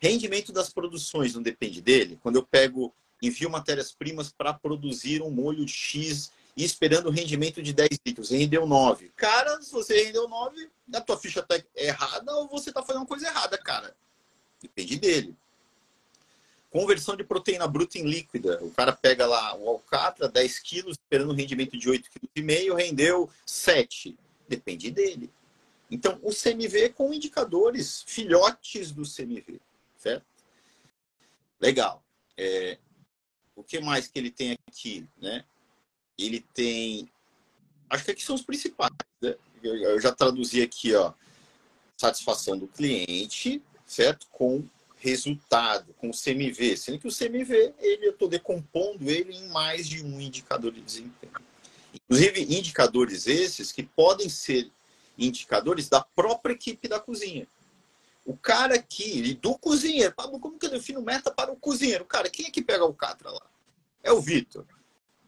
[0.00, 2.18] Rendimento das produções não depende dele.
[2.22, 7.72] Quando eu pego, envio matérias-primas para produzir um molho X e esperando o rendimento de
[7.72, 9.10] 10 litros, rendeu 9.
[9.16, 13.08] Cara, se você rendeu 9, a tua ficha está errada ou você está fazendo uma
[13.08, 13.94] coisa errada, cara.
[14.60, 15.36] Depende dele.
[16.72, 18.58] Conversão de proteína bruta em líquida.
[18.64, 23.30] O cara pega lá o alcatra, 10 quilos, esperando um rendimento de 8,5 kg, rendeu
[23.44, 24.16] 7.
[24.48, 25.30] Depende dele.
[25.90, 29.60] Então, o CMV com indicadores, filhotes do CMV,
[29.98, 30.24] certo?
[31.60, 32.02] Legal.
[32.38, 32.78] É,
[33.54, 35.44] o que mais que ele tem aqui, né?
[36.18, 37.06] Ele tem...
[37.90, 39.36] Acho que aqui são os principais, né?
[39.62, 41.12] Eu já traduzi aqui, ó.
[41.98, 44.26] Satisfação do cliente, certo?
[44.32, 44.66] Com
[45.02, 49.88] resultado, com o CMV, sendo que o CMV, ele, eu estou decompondo ele em mais
[49.88, 51.32] de um indicador de desempenho.
[51.92, 54.70] Inclusive, indicadores esses que podem ser
[55.18, 57.48] indicadores da própria equipe da cozinha.
[58.24, 62.04] O cara aqui, do cozinheiro, como que eu defino meta para o cozinheiro?
[62.04, 63.46] Cara, quem é que pega o Catra lá?
[64.04, 64.64] É o Vitor.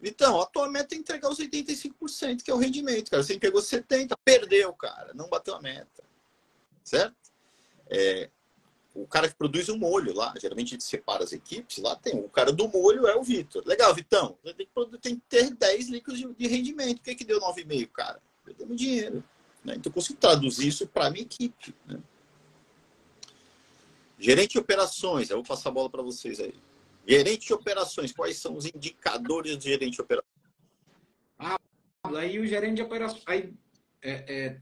[0.01, 3.21] Então, a tua meta é entregar os 85%, que é o rendimento, cara.
[3.21, 5.13] Você entregou 70%, perdeu, cara.
[5.13, 6.03] Não bateu a meta.
[6.81, 7.15] Certo?
[7.89, 8.29] É,
[8.95, 12.17] o cara que produz o molho lá, geralmente a gente separa as equipes, lá tem
[12.17, 13.61] o cara do molho é o Vitor.
[13.65, 16.99] Legal, Vitão, tem que, tem que ter 10 litros de, de rendimento.
[16.99, 18.21] O que, é que deu 9,5, cara?
[18.57, 19.21] Deu dinheiro.
[19.65, 19.75] Né?
[19.75, 21.75] Então eu consigo traduzir isso para a minha equipe.
[21.85, 21.99] Né?
[24.17, 26.53] Gerente de operações, eu vou passar a bola para vocês aí.
[27.05, 30.31] Gerente de operações, quais são os indicadores do gerente de operações?
[31.37, 31.59] Ah,
[32.15, 33.23] aí o gerente de operações.
[33.25, 33.53] Aí,
[34.01, 34.61] é, é,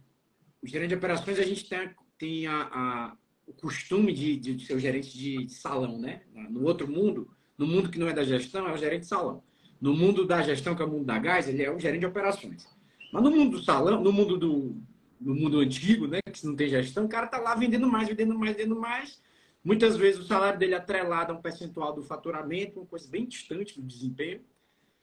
[0.59, 3.17] o gerente de operações a gente tem, tem a, a
[3.57, 6.21] o costume de, de ser o gerente de, de, salão, né?
[6.49, 9.43] No outro mundo, no mundo que não é da gestão, é o gerente de salão.
[9.79, 12.05] No mundo da gestão, que é o mundo da gás, ele é o gerente de
[12.05, 12.67] operações.
[13.11, 14.75] Mas no mundo do salão, no mundo do
[15.19, 18.37] no mundo antigo, né, que não tem gestão, o cara tá lá vendendo mais, vendendo
[18.37, 19.21] mais, vendendo mais.
[19.63, 23.25] Muitas vezes o salário dele é atrelado a um percentual do faturamento, uma coisa bem
[23.25, 24.41] distante do desempenho.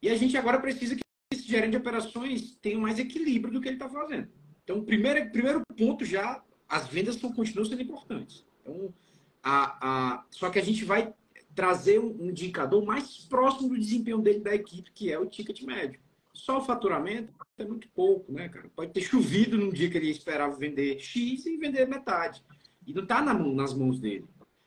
[0.02, 1.00] E a gente agora precisa que
[1.32, 4.28] esse gerente de operações tenha mais equilíbrio do que ele está fazendo.
[4.62, 8.46] Então, o primeiro, primeiro ponto já as vendas continuam sendo importantes.
[8.62, 8.94] Então,
[9.42, 11.12] a, a, só que a gente vai
[11.52, 16.00] trazer um indicador mais próximo do desempenho dele da equipe, que é o ticket médio.
[16.32, 18.70] Só o faturamento é muito pouco, né, cara?
[18.74, 22.42] Pode ter chovido num dia que ele esperava vender X e vender metade.
[22.86, 24.24] E não está na mão, nas mãos dele.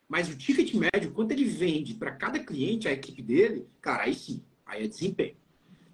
[0.07, 4.13] Mas o ticket médio, quanto ele vende para cada cliente, a equipe dele, cara, aí
[4.13, 5.37] sim, aí é desempenho.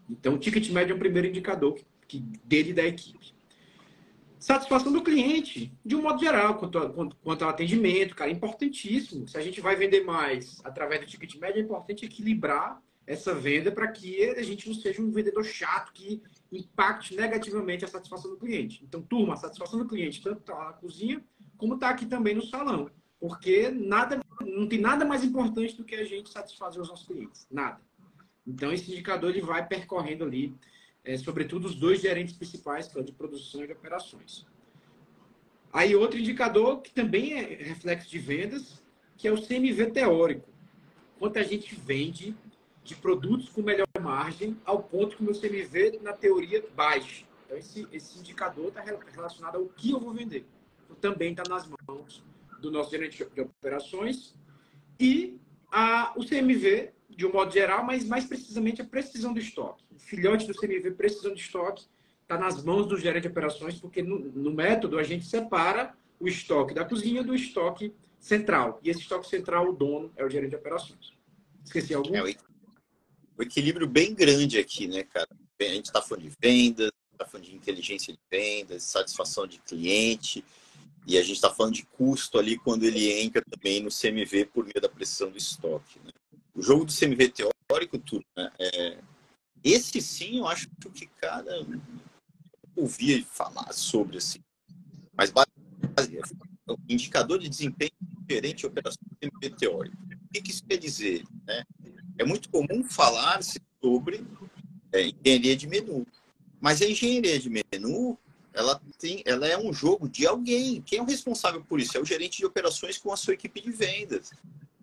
[0.09, 3.33] Então, o ticket médio é o primeiro indicador que, que dele da equipe.
[4.39, 9.27] Satisfação do cliente, de um modo geral, quanto, quanto, quanto ao atendimento, cara, é importantíssimo.
[9.27, 13.71] Se a gente vai vender mais através do ticket médio, é importante equilibrar essa venda
[13.71, 16.21] para que a gente não seja um vendedor chato que
[16.51, 18.83] impacte negativamente a satisfação do cliente.
[18.83, 21.21] Então, turma, a satisfação do cliente tanto está na cozinha
[21.57, 22.89] como está aqui também no salão.
[23.19, 27.45] Porque nada, não tem nada mais importante do que a gente satisfazer os nossos clientes.
[27.51, 27.81] Nada.
[28.47, 30.55] Então, esse indicador ele vai percorrendo ali,
[31.09, 34.45] é, sobretudo, os dois gerentes principais, que é de produção e de operações.
[35.73, 38.83] Aí, outro indicador que também é reflexo de vendas,
[39.17, 40.47] que é o CMV teórico.
[41.17, 42.35] Quanto a gente vende
[42.83, 47.25] de produtos com melhor margem, ao ponto que o meu CMV, na teoria, baixe.
[47.45, 50.45] Então, esse, esse indicador está relacionado ao que eu vou vender.
[50.85, 52.23] Então, também está nas mãos
[52.61, 54.35] do nosso gerente de operações.
[54.99, 55.39] E
[55.71, 59.83] a, o CMV, de um modo geral, mas mais precisamente a precisão do estoque.
[59.93, 61.85] O filhote do CMV, precisão de estoque,
[62.21, 66.27] está nas mãos do gerente de operações, porque no, no, método a gente separa o
[66.27, 68.79] estoque da cozinha do estoque central.
[68.83, 71.13] E esse estoque central, o dono, é o gerente de operações.
[71.65, 72.15] Esqueci algum?
[72.15, 72.21] É,
[73.37, 75.27] o equilíbrio bem grande aqui, né, cara?
[75.59, 80.43] A gente está falando de vendas, está falando de inteligência de vendas, satisfação de cliente,
[81.07, 84.63] e a gente está falando de custo ali quando ele entra também no CMV por
[84.63, 85.99] meio da precisão do estoque.
[86.03, 86.11] Né?
[86.59, 88.51] O jogo do CMV teórico, tudo, né?
[88.59, 88.97] É...
[89.63, 91.81] esse sim eu acho que, cara, eu
[92.75, 94.39] ouvia falar sobre assim,
[95.15, 95.31] mas
[96.67, 99.95] o indicador de desempenho diferente de operação do CMV teórico.
[99.95, 101.23] O que, que isso quer dizer?
[101.47, 101.63] Né?
[102.17, 104.25] É muito comum falar-se sobre
[104.91, 106.05] é, engenharia de menu.
[106.59, 108.17] Mas a engenharia de menu,
[108.59, 110.81] ela, tem, ela é um jogo de alguém.
[110.81, 111.97] Quem é o responsável por isso?
[111.97, 114.31] É o gerente de operações com a sua equipe de vendas.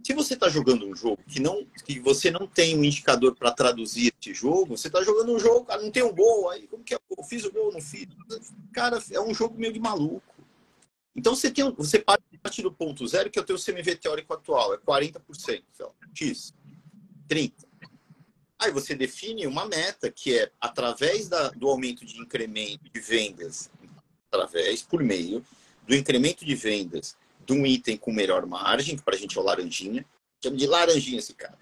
[0.02, 3.50] Se você está jogando um jogo que, não, que você não tem um indicador para
[3.50, 6.84] traduzir esse jogo, você está jogando um jogo, cara, não tem um gol, aí como
[6.84, 6.98] que é?
[7.16, 8.06] Eu fiz o gol, não fiz?
[8.72, 10.34] Cara, é um jogo meio de maluco.
[11.14, 14.74] Então você, tem, você parte do ponto zero, que é o teu CMV teórico atual,
[14.74, 15.62] é 40%,
[16.14, 16.54] X.
[17.26, 17.65] 30.
[18.58, 23.70] Aí você define uma meta que é através da, do aumento de incremento de vendas,
[24.30, 25.44] através, por meio
[25.86, 29.40] do incremento de vendas de um item com melhor margem, que para a gente é
[29.40, 30.04] o laranjinha,
[30.42, 31.58] chama de laranjinha esse cara.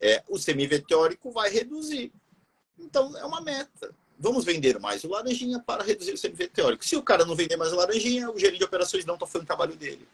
[0.00, 2.12] É, o CMV teórico vai reduzir.
[2.78, 3.94] Então, é uma meta.
[4.18, 6.84] Vamos vender mais o laranjinha para reduzir o CMV teórico.
[6.84, 9.44] Se o cara não vender mais o laranjinha, o gerente de operações não está fazendo
[9.44, 10.06] o trabalho dele.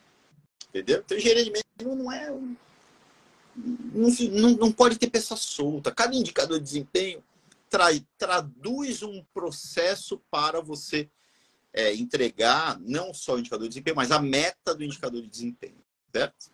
[0.68, 1.02] Entendeu?
[1.04, 2.56] Então, o gerente não é um
[3.56, 5.92] não, não, não pode ter peça solta.
[5.92, 7.22] Cada indicador de desempenho
[7.70, 11.08] trai, traduz um processo para você
[11.72, 15.82] é, entregar não só o indicador de desempenho, mas a meta do indicador de desempenho,
[16.12, 16.50] certo?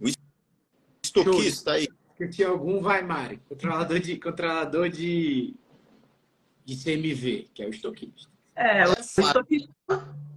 [0.00, 0.08] O
[1.02, 1.88] estoquista aí.
[2.30, 3.40] Se algum, vai, Mari.
[3.48, 5.54] Controlador de, controlador de,
[6.64, 8.30] de CMV, que é o estoquista.
[8.56, 9.74] É, o é estoquista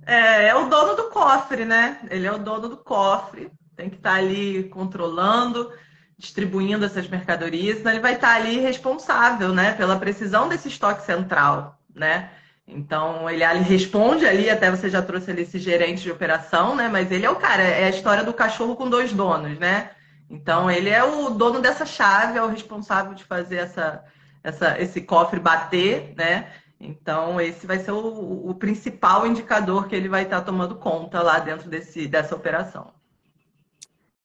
[0.05, 2.07] é, é o dono do cofre, né?
[2.09, 5.71] Ele é o dono do cofre tem que estar tá ali controlando,
[6.17, 11.05] distribuindo essas mercadorias, então ele vai estar tá ali responsável, né, pela precisão desse estoque
[11.05, 12.31] central, né?
[12.67, 16.89] Então ele responde ali, até você já trouxe ali esse gerente de operação, né?
[16.89, 19.91] Mas ele é o cara, é a história do cachorro com dois donos, né?
[20.29, 24.03] Então ele é o dono dessa chave, é o responsável de fazer essa,
[24.43, 26.51] essa, esse cofre bater, né?
[26.79, 31.39] Então, esse vai ser o, o, principal indicador que ele vai estar tomando conta lá
[31.39, 32.93] dentro desse, dessa operação.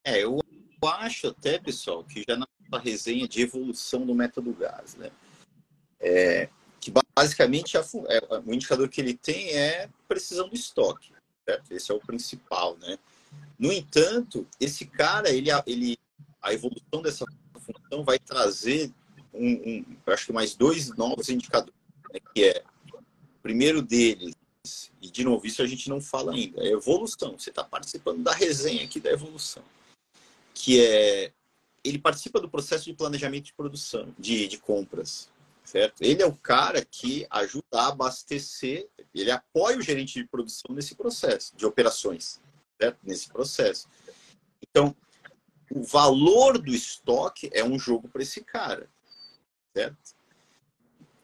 [0.05, 0.41] É, eu
[0.83, 2.47] acho até, pessoal, que já na
[2.79, 5.11] resenha de evolução do método gás, né?
[6.01, 6.49] É,
[6.81, 11.13] que basicamente a, é, o indicador que ele tem é precisão do estoque,
[11.45, 11.71] certo?
[11.71, 12.99] Esse é o principal, né?
[13.59, 15.97] No entanto, esse cara, ele, ele,
[16.41, 17.25] a evolução dessa
[17.61, 18.91] função vai trazer
[19.33, 21.75] um, um acho que mais dois novos indicadores,
[22.13, 22.19] né?
[22.35, 24.35] que é o primeiro deles,
[25.01, 27.39] e de novo, isso a gente não fala ainda, é evolução.
[27.39, 29.63] Você está participando da resenha aqui da evolução
[30.55, 31.33] que é
[31.85, 35.29] ele participa do processo de planejamento de produção, de, de compras,
[35.65, 36.03] certo?
[36.03, 40.95] Ele é o cara que ajuda a abastecer, ele apoia o gerente de produção nesse
[40.95, 42.41] processo, de operações,
[42.81, 42.99] certo?
[43.03, 43.89] Nesse processo.
[44.63, 44.95] Então,
[45.71, 48.89] o valor do estoque é um jogo para esse cara,
[49.75, 50.15] certo?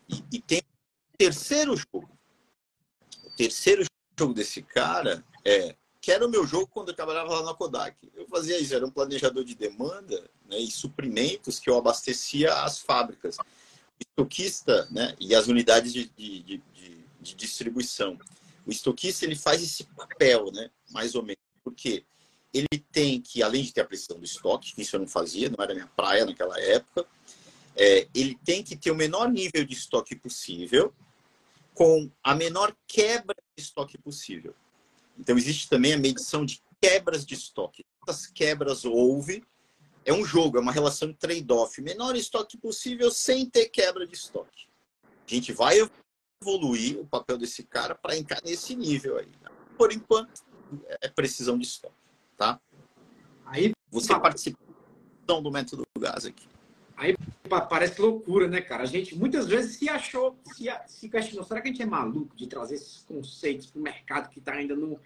[0.09, 2.11] E, e tem o terceiro jogo.
[3.25, 3.85] O terceiro
[4.19, 5.77] jogo desse cara é
[6.09, 7.95] que era o meu jogo quando eu trabalhava lá na Kodak.
[8.17, 12.79] Eu fazia isso, era um planejador de demanda né, e suprimentos que eu abastecia as
[12.79, 13.45] fábricas, o
[14.01, 16.63] estoquista né, e as unidades de, de, de,
[17.21, 18.19] de, distribuição.
[18.67, 22.07] O estoquista ele faz esse papel, né, mais ou menos, porque
[22.55, 25.51] ele tem que, além de ter a precisão do estoque, que isso eu não fazia,
[25.51, 27.07] não era minha praia naquela época,
[27.77, 30.91] é, ele tem que ter o menor nível de estoque possível,
[31.75, 34.55] com a menor quebra de estoque possível.
[35.19, 37.85] Então, existe também a medição de quebras de estoque.
[38.01, 39.45] Quantas quebras houve?
[40.05, 41.81] É um jogo, é uma relação de trade-off.
[41.83, 44.69] Menor estoque possível sem ter quebra de estoque.
[45.05, 45.77] A gente vai
[46.41, 49.29] evoluir o papel desse cara para entrar nesse nível aí.
[49.77, 50.43] Por enquanto,
[51.01, 51.95] é precisão de estoque.
[52.37, 52.61] Tá?
[53.45, 54.59] Aí, Você participa
[55.27, 56.49] do método do gás aqui.
[56.99, 57.17] Aí
[57.69, 58.83] parece loucura, né, cara?
[58.83, 62.37] A gente muitas vezes se achou, se, se questionou, será que a gente é maluco
[62.37, 64.99] de trazer esses conceitos para o mercado que está ainda no,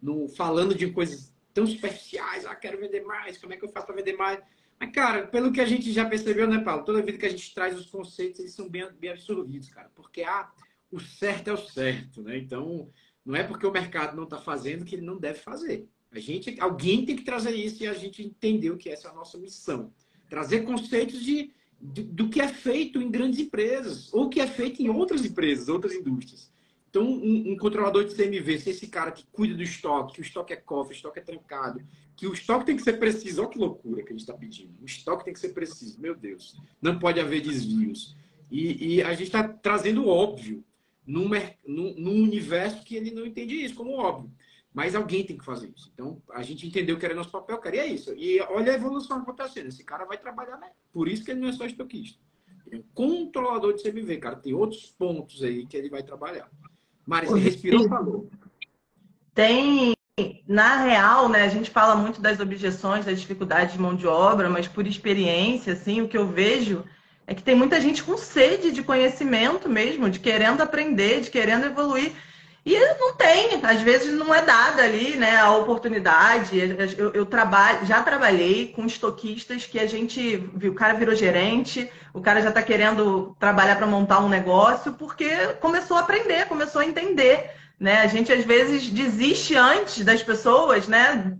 [0.00, 2.46] no, falando de coisas tão superficiais?
[2.46, 4.40] Ah, quero vender mais, como é que eu faço para vender mais?
[4.78, 6.84] Mas, cara, pelo que a gente já percebeu, né, Paulo?
[6.84, 9.90] Toda vida que a gente traz os conceitos, eles são bem, bem absorvidos, cara.
[9.92, 10.48] Porque ah,
[10.90, 12.38] o certo é o certo, né?
[12.38, 12.88] Então,
[13.26, 15.88] não é porque o mercado não está fazendo que ele não deve fazer.
[16.12, 19.14] A gente, alguém tem que trazer isso e a gente entendeu que essa é a
[19.14, 19.92] nossa missão
[20.30, 24.80] trazer conceitos de, de, do que é feito em grandes empresas ou que é feito
[24.80, 26.50] em outras empresas, outras indústrias.
[26.88, 30.22] Então, um, um, controlador de CMV, se esse cara que cuida do estoque, que o
[30.22, 31.80] estoque é cofre, o estoque é trancado,
[32.16, 34.72] que o estoque tem que ser preciso, olha que loucura que a gente está pedindo.
[34.82, 36.56] O estoque tem que ser preciso, meu Deus.
[36.82, 38.16] Não pode haver desvios.
[38.50, 40.64] E, e a gente está trazendo óbvio
[41.06, 41.28] num,
[41.64, 44.30] num, num universo que ele não entende isso como óbvio.
[44.72, 45.90] Mas alguém tem que fazer isso.
[45.92, 48.14] Então, a gente entendeu que era nosso papel, cara, e é isso.
[48.16, 49.66] E olha a evolução acontecendo.
[49.66, 50.68] Esse cara vai trabalhar, né?
[50.92, 52.20] Por isso que ele não é só estoquista.
[52.66, 54.36] Ele é um controlador de CMV, cara.
[54.36, 56.48] Tem outros pontos aí que ele vai trabalhar.
[57.04, 58.30] Mas você respirou, falou.
[59.34, 59.94] Tem,
[60.46, 64.48] na real, né, a gente fala muito das objeções, das dificuldades de mão de obra,
[64.48, 66.84] mas por experiência, assim, o que eu vejo
[67.26, 71.64] é que tem muita gente com sede de conhecimento mesmo, de querendo aprender, de querendo
[71.64, 72.12] evoluir.
[72.64, 76.58] E não tem, às vezes não é dada ali, né, a oportunidade.
[76.98, 81.90] Eu, eu trabalho, já trabalhei com estoquistas que a gente viu, o cara virou gerente,
[82.12, 86.82] o cara já está querendo trabalhar para montar um negócio, porque começou a aprender, começou
[86.82, 87.50] a entender.
[87.78, 88.02] Né?
[88.02, 91.34] A gente às vezes desiste antes das pessoas, né?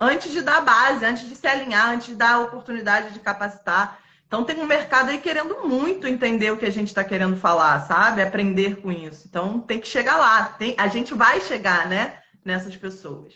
[0.00, 4.00] Antes de dar base, antes de se alinhar, antes de dar a oportunidade de capacitar.
[4.34, 7.86] Então tem um mercado aí querendo muito entender o que a gente está querendo falar,
[7.86, 8.20] sabe?
[8.20, 9.28] Aprender com isso.
[9.28, 10.46] Então tem que chegar lá.
[10.46, 12.20] Tem, a gente vai chegar, né?
[12.44, 13.32] Nessas pessoas.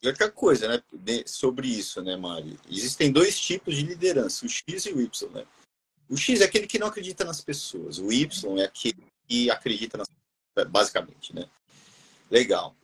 [0.00, 0.80] E outra coisa, né?
[1.26, 2.56] Sobre isso, né, Mari?
[2.70, 5.44] Existem dois tipos de liderança, o X e o Y, né?
[6.08, 7.98] O X é aquele que não acredita nas pessoas.
[7.98, 10.06] O Y é aquele que acredita nas
[10.68, 11.48] basicamente, né?
[12.30, 12.76] Legal.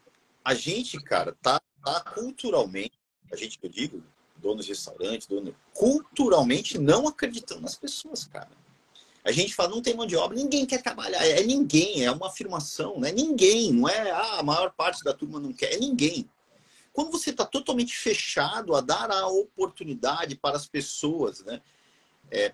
[0.45, 2.99] A gente, cara, tá, tá culturalmente,
[3.31, 4.03] a gente que eu digo,
[4.41, 8.51] donos de restaurantes, dono, culturalmente não acreditando nas pessoas, cara.
[9.25, 11.23] A gente fala, não tem mão de obra, ninguém quer trabalhar.
[11.27, 13.13] É ninguém, é uma afirmação, né?
[13.13, 16.29] Ninguém, não é ah, a maior parte da turma não quer, é ninguém.
[16.93, 21.61] Quando você está totalmente fechado a dar a oportunidade para as pessoas, né?
[22.31, 22.53] É,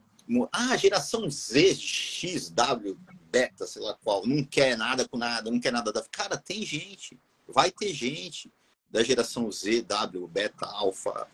[0.53, 2.99] ah, geração Z, X, W,
[3.31, 6.03] beta, sei lá qual, não quer nada com nada, não quer nada da.
[6.11, 8.51] Cara, tem gente, vai ter gente
[8.91, 11.29] da geração Z, W, beta, alfa,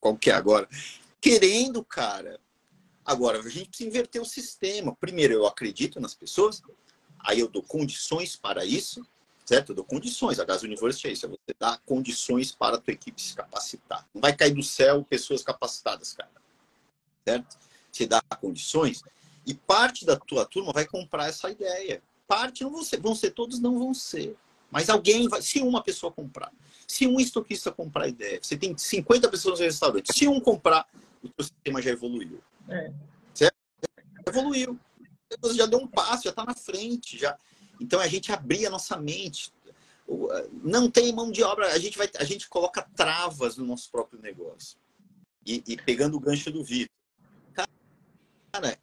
[0.00, 0.68] qual que é agora,
[1.20, 2.40] querendo, cara.
[3.04, 4.94] Agora, a gente precisa inverter o sistema.
[4.94, 6.62] Primeiro, eu acredito nas pessoas,
[7.18, 9.04] aí eu dou condições para isso,
[9.44, 9.70] certo?
[9.70, 10.38] Eu dou condições.
[10.38, 14.06] A Gas University é isso, é você dar condições para a tua equipe se capacitar.
[14.14, 16.30] Não vai cair do céu pessoas capacitadas, cara.
[17.26, 17.58] Certo?
[17.90, 19.02] Você dá condições
[19.46, 22.02] e parte da tua turma vai comprar essa ideia.
[22.26, 24.36] Parte não vão ser, vão ser todos, não vão ser.
[24.72, 26.50] Mas alguém vai, se uma pessoa comprar,
[26.88, 30.88] se um estoquista comprar a ideia, você tem 50 pessoas no restaurante, se um comprar,
[31.22, 32.42] o seu sistema já evoluiu.
[32.70, 32.90] É.
[33.34, 33.54] Certo?
[34.26, 34.80] Evoluiu.
[35.40, 37.18] Você já deu um passo, já está na frente.
[37.18, 37.38] já.
[37.78, 39.52] Então a gente abrir a nossa mente.
[40.64, 44.20] Não tem mão de obra, a gente, vai, a gente coloca travas no nosso próprio
[44.22, 44.78] negócio.
[45.44, 46.88] E, e pegando o gancho do Vitor.
[47.54, 48.78] Cara,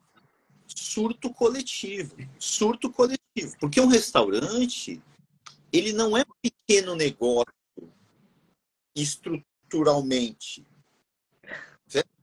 [0.67, 2.15] surto coletivo.
[2.37, 3.57] Surto coletivo.
[3.59, 5.01] Porque um restaurante,
[5.71, 7.53] ele não é um pequeno negócio
[8.95, 10.65] estruturalmente.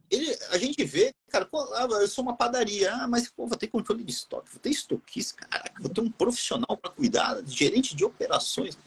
[0.09, 3.59] Ele, a gente vê, cara, pô, ah, eu sou uma padaria, ah, mas pô, vou
[3.59, 7.97] ter controle de estoque, vou ter estoquista, caraca, vou ter um profissional para cuidar, gerente
[7.97, 8.79] de operações.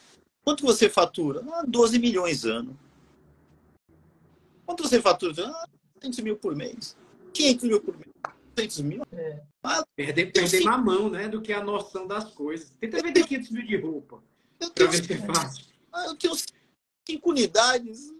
[0.43, 1.43] Quanto você fatura?
[1.51, 2.78] Ah, 12 milhões ano.
[4.66, 5.45] Quanto você fatura?
[5.47, 6.95] Ah, 200 mil por mês.
[7.34, 8.10] 500 mil por mês.
[8.55, 9.03] 200 mil.
[9.12, 9.43] É.
[9.62, 11.28] Ah, perder perder na mão, né?
[11.28, 12.72] Do que a noção das coisas.
[12.80, 14.24] Tenta vender 500 mil de roupa.
[14.60, 14.99] Eu tenho, é.
[15.91, 16.34] Ah, eu tenho
[17.07, 18.14] cinco unidades.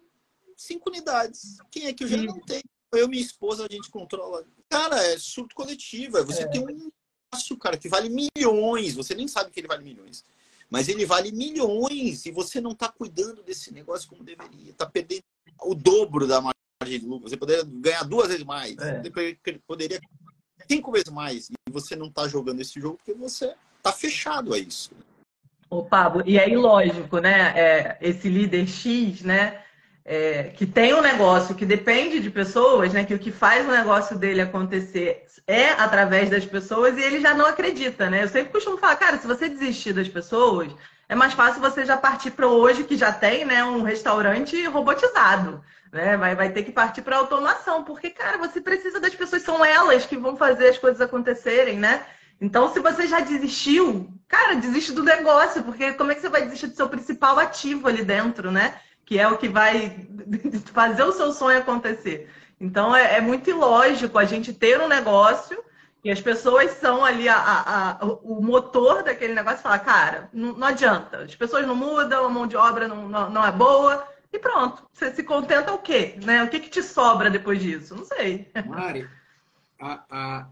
[0.56, 1.58] Cinco unidades.
[1.72, 2.64] Quem é que eu já não tenho?
[2.92, 4.46] Eu e minha esposa, a gente controla.
[4.70, 6.18] Cara, é surto coletivo.
[6.18, 6.48] É você é.
[6.48, 8.96] tem um negócio, cara, que vale milhões.
[8.96, 10.24] Você nem sabe que ele vale milhões.
[10.70, 14.72] Mas ele vale milhões e você não está cuidando desse negócio como deveria.
[14.72, 15.24] Está perdendo
[15.62, 17.30] o dobro da margem de lucro.
[17.30, 18.78] Você poderia ganhar duas vezes mais.
[18.78, 19.02] É.
[19.02, 20.00] Você poderia
[20.70, 24.60] cinco vezes mais e você não está jogando esse jogo porque você está fechado a
[24.60, 24.92] isso.
[25.70, 27.54] Ô, Pablo, e aí, lógico, né?
[27.56, 29.62] É, esse líder X, né?
[30.04, 33.06] É, que tem um negócio que depende de pessoas, né?
[33.06, 37.36] Que o que faz o negócio dele acontecer é através das pessoas e ele já
[37.36, 38.24] não acredita, né?
[38.24, 40.72] Eu sempre costumo falar, cara, se você desistir das pessoas,
[41.08, 43.64] é mais fácil você já partir para hoje que já tem, né?
[43.64, 46.18] Um restaurante robotizado, né?
[46.18, 50.04] Vai, vai ter que partir para automação, porque, cara, você precisa das pessoas, são elas
[50.04, 52.04] que vão fazer as coisas acontecerem, né?
[52.42, 56.44] Então, se você já desistiu, cara, desiste do negócio, porque como é que você vai
[56.44, 58.80] desistir do seu principal ativo ali dentro, né?
[59.06, 60.08] Que é o que vai
[60.74, 62.30] fazer o seu sonho acontecer.
[62.60, 65.64] Então, é, é muito ilógico a gente ter um negócio
[66.04, 70.30] e as pessoas são ali a, a, a, o motor daquele negócio e falar, cara,
[70.32, 73.52] não, não, adianta, as pessoas não mudam, a mão de obra não, não, não é
[73.52, 74.88] boa, e pronto.
[74.94, 76.18] Você se contenta o quê?
[76.24, 76.44] Né?
[76.44, 77.96] O que, que te sobra depois disso?
[77.96, 78.50] Não sei.
[78.66, 79.10] Mari,
[79.82, 80.48] a,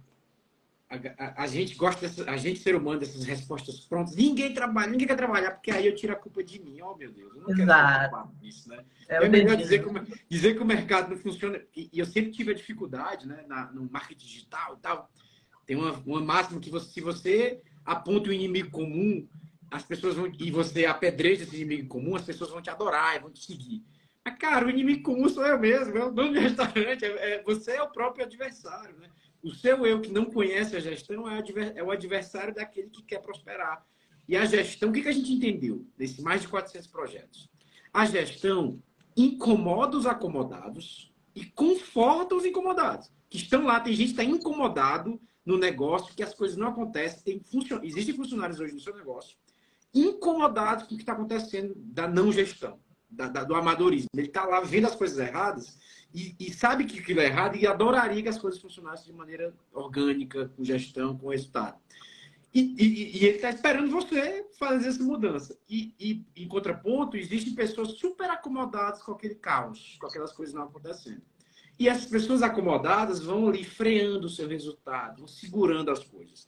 [0.90, 4.16] a, a, a, gente gosta, dessa, a gente ser humano, dessas respostas prontas.
[4.16, 6.82] Ninguém trabalha, ninguém quer trabalhar, porque aí eu tiro a culpa de mim.
[6.82, 8.16] Oh, meu Deus, eu não Exato.
[8.16, 8.86] quero disso, né?
[9.10, 11.62] É, é melhor dizer que, dizer que o mercado não funciona.
[11.76, 15.12] E, e eu sempre tive a dificuldade, né, na, no marketing digital e tal.
[15.66, 19.28] Tem uma, uma máxima que você, se você aponta o inimigo comum,
[19.70, 20.32] as pessoas vão.
[20.40, 23.84] E você apedreja esse inimigo comum, as pessoas vão te adorar e vão te seguir.
[24.24, 27.44] Mas, cara, o inimigo comum sou eu mesmo, é o dono do restaurante, é, é,
[27.44, 29.10] você é o próprio adversário, né?
[29.48, 31.42] O seu eu que não conhece a gestão é,
[31.74, 33.82] é o adversário daquele que quer prosperar.
[34.28, 37.50] E a gestão, o que, a gente entendeu nesses mais de 400 projetos?
[37.94, 38.84] A gestão
[39.16, 43.10] incomoda os acomodados e conforta os incomodados.
[43.30, 47.22] Que estão lá, tem gente que está incomodado no negócio, que as coisas não acontecem.
[47.24, 47.80] Tem funcion...
[47.82, 49.38] Existem funcionários hoje no seu negócio
[49.94, 54.10] incomodados com o que está acontecendo da não gestão, da, da, do amadorismo.
[54.14, 55.78] Ele está lá vendo as coisas erradas
[56.14, 59.54] e, e, sabe que aquilo é errado e adoraria que as coisas funcionassem de maneira
[59.74, 61.78] orgânica, com gestão, com resultado.
[62.54, 65.58] E, e, e ele está esperando você fazer essa mudança.
[65.70, 71.22] E, em contraponto, existem pessoas super acomodadas com aquele caos, com aquelas coisas não acontecendo.
[71.80, 76.48] E as pessoas acomodadas vão ali freando o seu resultado, vão segurando as coisas.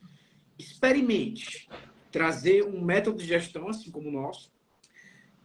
[0.57, 1.69] Experimente
[2.11, 4.51] trazer um método de gestão assim como o nosso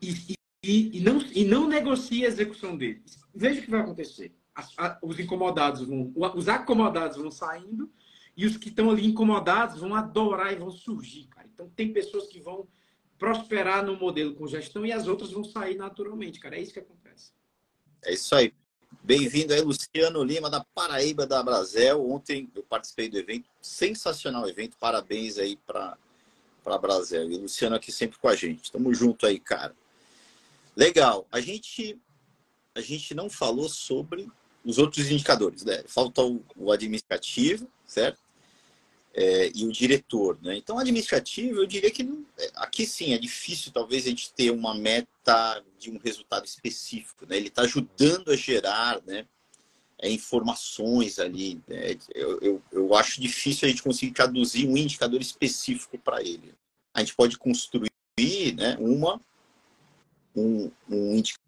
[0.00, 3.02] e, e, e não, e não negocie a execução dele.
[3.34, 4.32] Veja o que vai acontecer.
[4.78, 7.90] A, os incomodados vão, os acomodados vão saindo
[8.36, 11.48] e os que estão ali incomodados vão adorar e vão surgir, cara.
[11.52, 12.68] Então tem pessoas que vão
[13.18, 16.56] prosperar no modelo com gestão e as outras vão sair naturalmente, cara.
[16.56, 17.32] É isso que acontece.
[18.04, 18.52] É isso aí.
[19.02, 22.08] Bem-vindo aí, Luciano Lima, da Paraíba, da Brasel.
[22.08, 24.76] Ontem eu participei do evento, sensacional evento.
[24.78, 25.96] Parabéns aí para
[26.64, 27.30] a Brasel.
[27.30, 28.70] E Luciano aqui sempre com a gente.
[28.70, 29.74] Tamo junto aí, cara.
[30.76, 31.26] Legal.
[31.30, 31.98] A gente
[32.74, 34.28] a gente não falou sobre
[34.64, 35.84] os outros indicadores, né?
[35.86, 38.18] Falta o, administrativo, certo?
[39.12, 40.56] É, e o diretor, né?
[40.56, 42.02] Então, administrativo, eu diria que
[42.38, 47.24] é, aqui sim é difícil, talvez a gente ter uma meta de um resultado específico,
[47.26, 47.36] né?
[47.36, 49.26] Ele está ajudando a gerar, né?
[50.00, 51.62] É, informações ali.
[51.68, 51.96] Né?
[52.12, 56.52] Eu, eu, eu acho difícil a gente conseguir traduzir um indicador específico para ele.
[56.92, 57.92] A gente pode construir,
[58.56, 58.76] né?
[58.80, 59.20] Uma
[60.34, 61.43] um, um indicador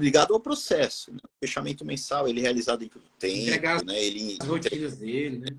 [0.00, 1.12] ligado ao processo.
[1.12, 1.20] Né?
[1.24, 4.02] O fechamento mensal, ele é realizado em todo tempo, entregar né?
[4.02, 5.56] Ele as rotinas dele, né?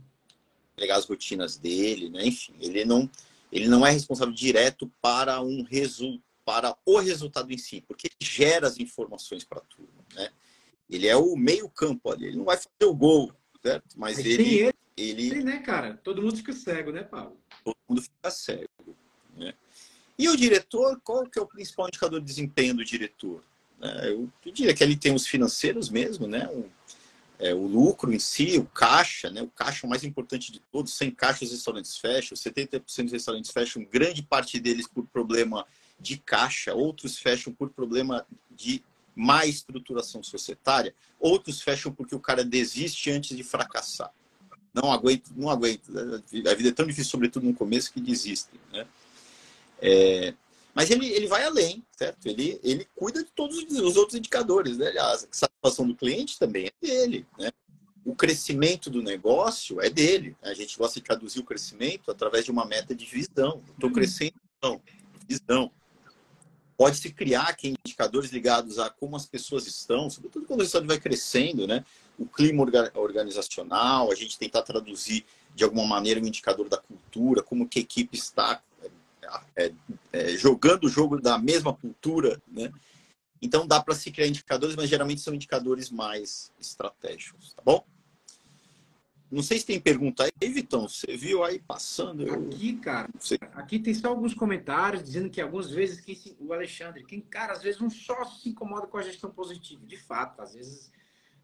[0.73, 2.25] Entregar as rotinas dele, né?
[2.25, 3.09] Enfim, ele não,
[3.51, 8.29] ele não é responsável direto para um resultado para o resultado em si, porque ele
[8.29, 10.29] gera as informações para tudo, né?
[10.89, 13.31] Ele é o meio campo ali, ele não vai fazer o gol,
[13.63, 13.97] certo?
[13.97, 15.99] Mas, Mas ele, ele, ele, ele, né, cara?
[16.03, 17.37] Todo mundo fica cego, né, Paulo?
[17.63, 18.97] Todo mundo fica cego,
[19.37, 19.53] né?
[20.17, 23.43] E o diretor, qual que é o principal indicador de desempenho do diretor?
[23.81, 26.47] É, eu diria que ele tem os financeiros mesmo, né?
[26.47, 26.69] O,
[27.39, 29.41] é, o lucro em si, o caixa, né?
[29.41, 30.93] O caixa é o mais importante de todos.
[30.93, 32.37] Sem caixa, os restaurantes fecham.
[32.37, 35.65] 70% dos restaurantes fecham, grande parte deles por problema
[35.99, 38.83] de caixa, outros fecham por problema de
[39.15, 44.11] má estruturação societária, outros fecham porque o cara desiste antes de fracassar.
[44.73, 45.91] Não aguento, não aguento.
[46.47, 48.87] A vida é tão difícil, sobretudo no começo, que desistem, né?
[49.81, 50.33] É,
[50.73, 52.25] mas ele, ele vai além, certo?
[52.25, 54.89] Ele, ele cuida de todos os outros indicadores, né?
[54.97, 57.51] A satisfação do cliente também é dele, né?
[58.05, 60.35] O crescimento do negócio é dele.
[60.41, 63.61] A gente gosta de traduzir o crescimento através de uma meta de visão.
[63.73, 63.93] Estou uhum.
[63.93, 64.81] crescendo, não,
[65.27, 65.71] visão.
[66.77, 70.99] Pode-se criar aqui indicadores ligados a como as pessoas estão, sobretudo quando o restaurante vai
[70.99, 71.85] crescendo, né?
[72.17, 72.65] O clima
[72.95, 77.77] organizacional, a gente tentar traduzir de alguma maneira o um indicador da cultura, como que
[77.77, 78.63] a equipe está
[79.55, 79.71] é,
[80.11, 82.71] é, jogando o jogo da mesma cultura, né?
[83.41, 87.83] Então dá para se criar indicadores, mas geralmente são indicadores mais estratégicos, tá bom?
[89.31, 90.89] Não sei se tem pergunta aí, Vitão.
[90.89, 92.27] Você viu aí passando?
[92.27, 92.33] Eu...
[92.47, 93.09] Aqui, cara,
[93.53, 97.63] aqui tem só alguns comentários dizendo que algumas vezes que o Alexandre, quem, cara, às
[97.63, 99.81] vezes um sócio se incomoda com a gestão positiva.
[99.85, 100.91] De fato, às vezes,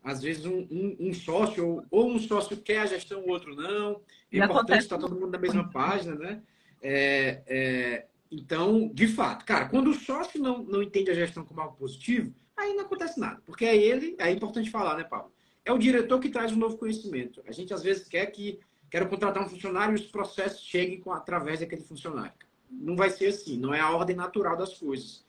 [0.04, 3.56] às vezes um, um, um sócio ou, ou, um sócio quer a gestão, o outro
[3.56, 4.02] não.
[4.34, 6.44] É importante estar todo mundo na mesma página, né?
[6.82, 11.62] É, é, então, de fato, cara, quando o sócio não, não entende a gestão como
[11.62, 13.42] algo positivo, aí não acontece nada.
[13.46, 15.32] Porque é ele, é importante falar, né, Paulo?
[15.64, 17.42] É o diretor que traz um novo conhecimento.
[17.48, 18.60] A gente às vezes quer que
[18.90, 22.34] quero contratar um funcionário e os processos cheguem com, através daquele funcionário.
[22.70, 25.26] Não vai ser assim, não é a ordem natural das coisas.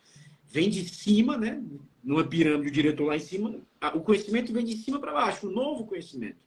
[0.47, 1.63] Vem de cima, né?
[2.03, 3.61] Numa pirâmide, o diretor lá em cima,
[3.95, 6.39] o conhecimento vem de cima para baixo, um novo conhecimento.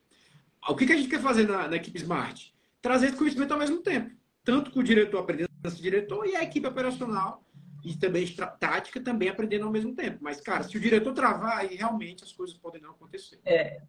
[0.68, 2.54] O que, que a gente quer fazer na, na equipe Smart?
[2.82, 4.12] Trazer esse conhecimento ao mesmo tempo.
[4.44, 7.44] Tanto com o diretor aprendendo esse diretor e a equipe operacional
[7.84, 8.26] e também
[8.60, 10.20] tática também aprendendo ao mesmo tempo.
[10.22, 13.40] Mas, cara, se o diretor travar, aí realmente as coisas podem não acontecer.
[13.46, 13.82] É.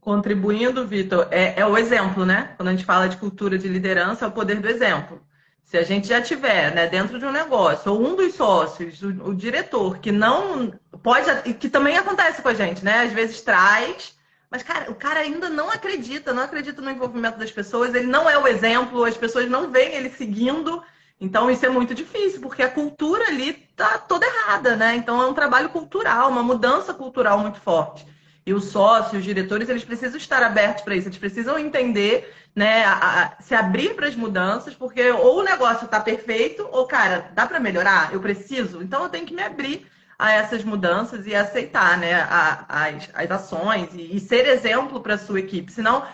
[0.00, 2.54] Contribuindo, Vitor, é, é o exemplo, né?
[2.56, 5.22] Quando a gente fala de cultura de liderança, é o poder do exemplo.
[5.64, 9.08] Se a gente já tiver né, dentro de um negócio, ou um dos sócios, o,
[9.30, 13.00] o diretor, que não pode, que também acontece com a gente, né?
[13.00, 14.13] Às vezes traz,
[14.54, 18.30] mas, cara, o cara ainda não acredita, não acredita no envolvimento das pessoas, ele não
[18.30, 20.80] é o exemplo, as pessoas não veem ele seguindo
[21.20, 24.96] então isso é muito difícil, porque a cultura ali tá toda errada, né?
[24.96, 28.06] Então é um trabalho cultural, uma mudança cultural muito forte.
[28.46, 32.84] E os sócios, os diretores, eles precisam estar abertos para isso, eles precisam entender, né,
[32.84, 37.30] a, a, se abrir para as mudanças, porque ou o negócio está perfeito, ou, cara,
[37.32, 38.12] dá para melhorar?
[38.12, 38.82] Eu preciso?
[38.82, 39.86] Então eu tenho que me abrir
[40.18, 45.14] a essas mudanças e aceitar né, a, as, as ações e, e ser exemplo para
[45.14, 45.72] a sua equipe.
[45.72, 46.04] Senão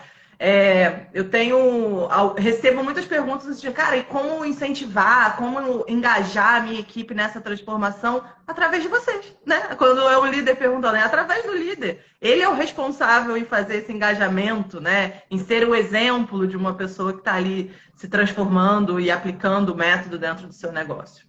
[0.43, 2.07] é, eu tenho.
[2.35, 8.23] Recebo muitas perguntas de, cara, e como incentivar, como engajar a minha equipe nessa transformação?
[8.47, 9.59] Através de vocês, né?
[9.77, 12.03] Quando é o líder perguntando, é através do líder.
[12.19, 15.21] Ele é o responsável em fazer esse engajamento, né?
[15.29, 19.77] Em ser o exemplo de uma pessoa que está ali se transformando e aplicando o
[19.77, 21.23] método dentro do seu negócio.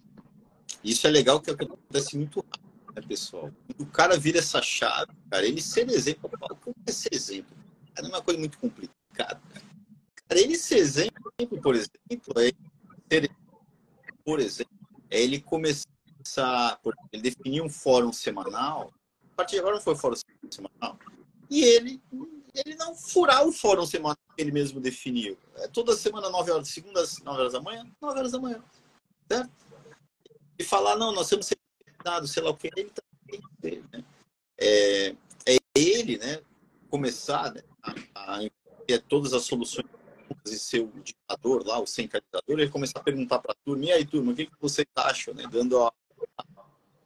[0.83, 2.43] Isso é legal que acontece muito
[2.95, 3.51] né, pessoal?
[3.79, 6.29] O cara vira essa chave, cara, ele ser exemplo,
[6.61, 7.55] como é ser exemplo?
[7.95, 9.39] É uma coisa muito complicada cara.
[10.27, 11.31] Cara, ele ser exemplo,
[11.61, 12.51] por exemplo, é
[14.25, 14.73] por exemplo,
[15.09, 16.79] é ele começar,
[17.11, 18.93] ele definir um fórum semanal,
[19.31, 20.15] a partir de agora não foi fórum
[20.49, 20.97] semanal,
[21.49, 22.01] e ele,
[22.53, 25.37] ele não furar o fórum semanal que ele mesmo definiu.
[25.57, 28.63] É toda semana, 9 horas, segundas, 9 horas da manhã, 9 horas da manhã.
[29.29, 29.51] Certo?
[30.57, 31.47] E falar, não, nós temos
[32.03, 34.03] dado, sei lá o que, ele também né?
[34.59, 36.41] é, é ele, né,
[36.89, 38.43] começar né, a, a
[38.87, 39.87] é todas as soluções
[40.45, 43.91] e ser o ditador lá, o centralizador, ele começar a perguntar para a turma, e
[43.91, 45.33] aí, turma, o que, que vocês acham?
[45.33, 45.45] Né?
[45.49, 45.93] Dando a,
[46.37, 46.43] a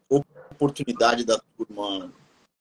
[0.10, 2.12] oportunidade da turma,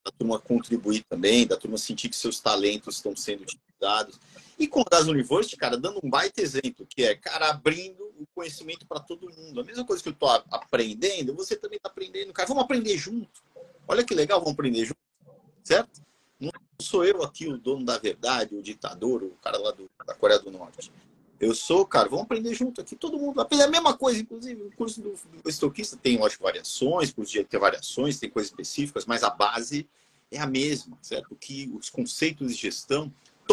[0.05, 4.21] da turma contribuir também, da turma sentir que seus talentos estão sendo utilizados.
[4.59, 8.87] E com Das University, cara, dando um baita exemplo, que é, cara, abrindo o conhecimento
[8.87, 9.61] para todo mundo.
[9.61, 12.33] A mesma coisa que eu estou aprendendo, você também está aprendendo.
[12.33, 13.43] Cara, vamos aprender junto.
[13.87, 14.99] Olha que legal, vamos aprender junto.
[15.63, 16.01] Certo?
[16.41, 20.15] Não sou eu aqui o dono da verdade, o ditador, o cara lá do, da
[20.15, 20.91] Coreia do Norte.
[21.39, 23.41] Eu sou, cara, vamos aprender junto aqui, todo mundo.
[23.41, 27.45] Aprender a mesma coisa, inclusive, o curso do, do estoquista tem, lógico, variações, por dia
[27.45, 29.87] ter variações, tem coisas específicas, mas a base
[30.31, 31.37] é a mesma, certo?
[31.37, 33.13] Que os conceitos de gestão,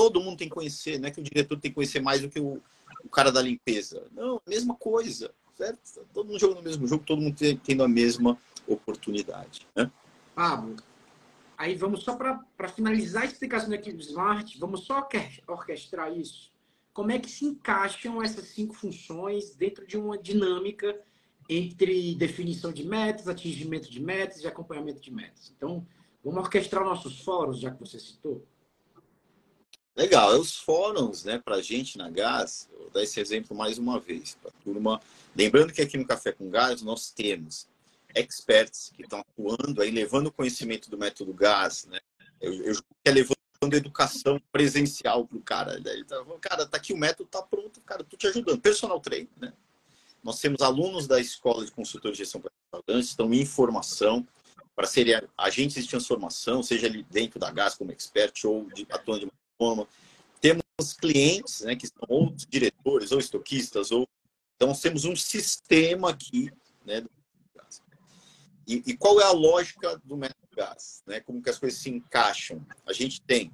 [0.09, 2.29] todo mundo tem que conhecer, não é que o diretor tem que conhecer mais do
[2.29, 2.61] que o,
[3.03, 4.05] o cara da limpeza.
[4.11, 5.79] Não, mesma coisa, certo?
[6.13, 8.37] Todo mundo jogando no mesmo jogo, todo mundo tendo a mesma
[8.67, 9.67] oportunidade.
[9.75, 9.89] Né?
[10.35, 10.75] Pablo,
[11.57, 15.07] Aí vamos só para finalizar a explicação da equipe Smart, vamos só
[15.47, 16.51] orquestrar isso.
[16.91, 20.99] Como é que se encaixam essas cinco funções dentro de uma dinâmica
[21.47, 25.53] entre definição de metas, atingimento de metas e acompanhamento de metas?
[25.55, 25.85] Então,
[26.21, 28.45] vamos orquestrar nossos fóruns, já que você citou.
[29.95, 33.99] Legal, é os fóruns, né, para gente na Gás, vou dar esse exemplo mais uma
[33.99, 34.99] vez, para turma.
[35.35, 37.67] Lembrando que aqui no Café com Gás nós temos
[38.15, 41.99] experts que estão atuando aí, levando o conhecimento do método GAS, né?
[42.41, 43.35] Eu, eu que é levando
[43.71, 45.79] educação presencial para o cara.
[45.79, 48.59] Daí, tá, cara, tá aqui o método, tá pronto, cara, tô te ajudando.
[48.59, 49.53] Personal trainer, né?
[50.23, 54.27] Nós temos alunos da escola de consultor de gestão para restaurantes, estão em formação
[54.75, 59.25] para serem agentes de transformação, seja ali dentro da GAS como expert ou de, atuando
[59.25, 59.31] de
[60.41, 64.07] Temos clientes, né, que são ou diretores ou estoquistas, ou
[64.55, 66.51] então temos um sistema aqui,
[66.85, 67.03] né,
[68.67, 71.03] e, e, qual é a lógica do método gás?
[71.05, 71.19] Né?
[71.19, 72.65] Como que as coisas se encaixam?
[72.85, 73.53] A gente tem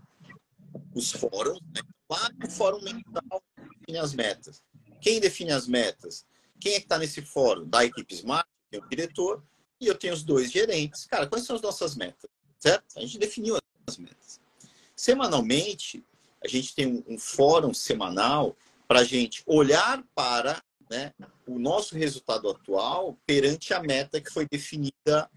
[0.93, 1.82] os fóruns, né?
[2.10, 4.62] lá no fórum mental define as metas.
[5.02, 6.26] Quem define as metas?
[6.60, 7.68] Quem é que está nesse fórum?
[7.68, 9.43] Da equipe Smart, tem o diretor,
[9.80, 11.06] e eu tenho os dois gerentes.
[11.06, 12.30] Cara, quais são as nossas metas?
[12.60, 12.86] Certo?
[12.97, 14.38] A gente definiu as metas.
[15.00, 16.04] Semanalmente,
[16.43, 18.54] a gente tem um, um fórum semanal
[18.86, 21.14] para a gente olhar para né,
[21.47, 25.32] o nosso resultado atual perante a meta que foi definida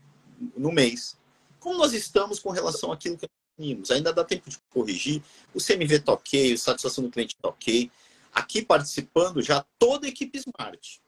[0.57, 1.17] no mês.
[1.61, 3.93] Como nós estamos com relação àquilo que definimos?
[3.93, 5.23] Ainda dá tempo de corrigir.
[5.55, 7.89] O CMV está ok, a satisfação do cliente está ok.
[8.35, 11.01] Aqui participando já toda a equipe Smart.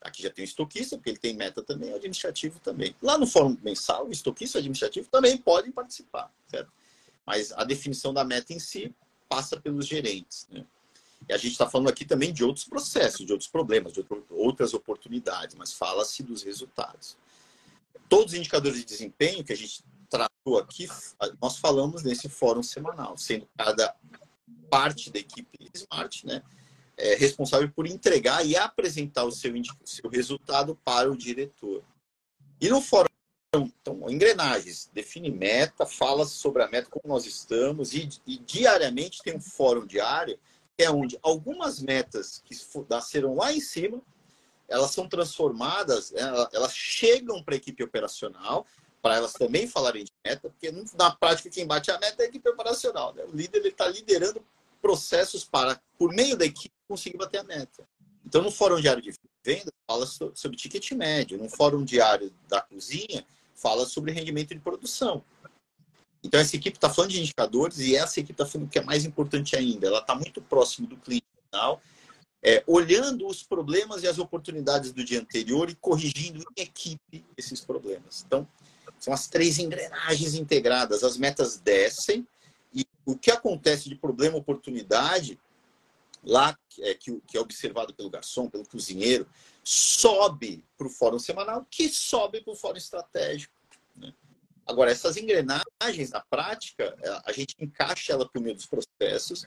[0.00, 2.96] Aqui já tem o estoquista, porque ele tem meta também, o administrativo também.
[3.00, 6.72] Lá no fórum mensal, o estoquista e o administrativo também podem participar, certo?
[7.26, 8.94] Mas a definição da meta em si
[9.28, 10.46] passa pelos gerentes.
[10.50, 10.64] Né?
[11.28, 14.74] E a gente está falando aqui também de outros processos, de outros problemas, de outras
[14.74, 17.16] oportunidades, mas fala-se dos resultados.
[18.08, 20.86] Todos os indicadores de desempenho que a gente tratou aqui,
[21.40, 23.94] nós falamos nesse fórum semanal, sendo cada
[24.70, 26.42] parte da equipe Smart, né,
[26.96, 29.52] é responsável por entregar e apresentar o seu,
[29.84, 31.82] seu resultado para o diretor.
[32.60, 33.08] E no fórum
[33.60, 39.36] então, engrenagens, define meta, fala sobre a meta, como nós estamos, e, e, diariamente tem
[39.36, 40.38] um fórum diário,
[40.76, 42.56] que é onde algumas metas que
[42.88, 44.00] nasceram lá em cima,
[44.68, 48.66] elas são transformadas, né, elas chegam para a equipe operacional,
[49.02, 52.28] para elas também falarem de meta, porque na prática quem bate a meta é a
[52.28, 53.12] equipe operacional.
[53.12, 53.22] Né?
[53.24, 54.42] O líder está liderando
[54.80, 57.86] processos para, por meio da equipe, conseguir bater a meta.
[58.24, 59.12] Então, no fórum diário de
[59.44, 61.36] venda, fala sobre ticket médio.
[61.36, 65.22] No fórum diário da cozinha, fala sobre rendimento de produção.
[66.22, 69.04] Então, essa equipe está falando de indicadores e essa equipe está falando que é mais
[69.04, 69.86] importante ainda.
[69.86, 71.82] Ela está muito próximo do cliente final,
[72.42, 77.60] é, olhando os problemas e as oportunidades do dia anterior e corrigindo em equipe esses
[77.60, 78.24] problemas.
[78.26, 78.48] Então,
[78.98, 81.04] são as três engrenagens integradas.
[81.04, 82.26] As metas descem
[82.72, 85.38] e o que acontece de problema oportunidade
[86.24, 89.26] lá é, que, que é observado pelo garçom, pelo cozinheiro,
[89.62, 93.54] sobe para o fórum semanal, que sobe para o fórum estratégico.
[93.96, 94.12] Né?
[94.66, 99.46] Agora, essas engrenagens, na prática, é, a gente encaixa ela por meio dos processos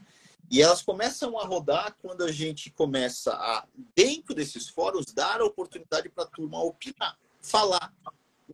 [0.50, 3.66] e elas começam a rodar quando a gente começa a,
[3.96, 7.94] dentro desses fóruns, dar a oportunidade para a turma opinar, falar,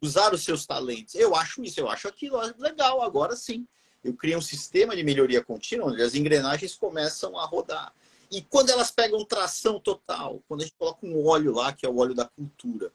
[0.01, 1.13] usar os seus talentos.
[1.15, 3.67] Eu acho isso, eu acho aquilo, legal, agora sim.
[4.03, 7.93] Eu criei um sistema de melhoria contínua onde as engrenagens começam a rodar.
[8.33, 11.89] E quando elas pegam tração total, quando a gente coloca um óleo lá, que é
[11.89, 12.91] o óleo da cultura,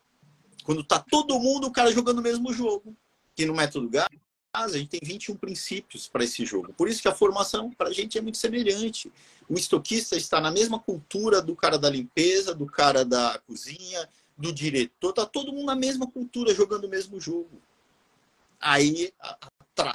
[0.64, 2.97] quando tá todo mundo, o cara jogando o mesmo jogo,
[3.36, 4.09] que no método GAS,
[4.53, 6.72] a gente tem 21 princípios para esse jogo.
[6.72, 9.12] Por isso que a formação para a gente é muito semelhante.
[9.49, 14.53] O estoquista está na mesma cultura do cara da limpeza, do cara da cozinha, do
[14.53, 15.12] diretor.
[15.12, 17.62] Tá todo mundo na mesma cultura, jogando o mesmo jogo.
[18.61, 19.14] Aí,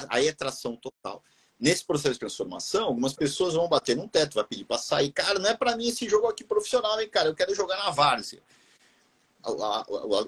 [0.07, 1.21] aí é tração total
[1.64, 5.14] nesse processo de transformação, algumas pessoas vão bater num teto, vai pedir para sair.
[5.14, 7.30] Cara, não é para mim esse jogo aqui profissional, hein, cara?
[7.30, 8.41] Eu quero jogar na várzea.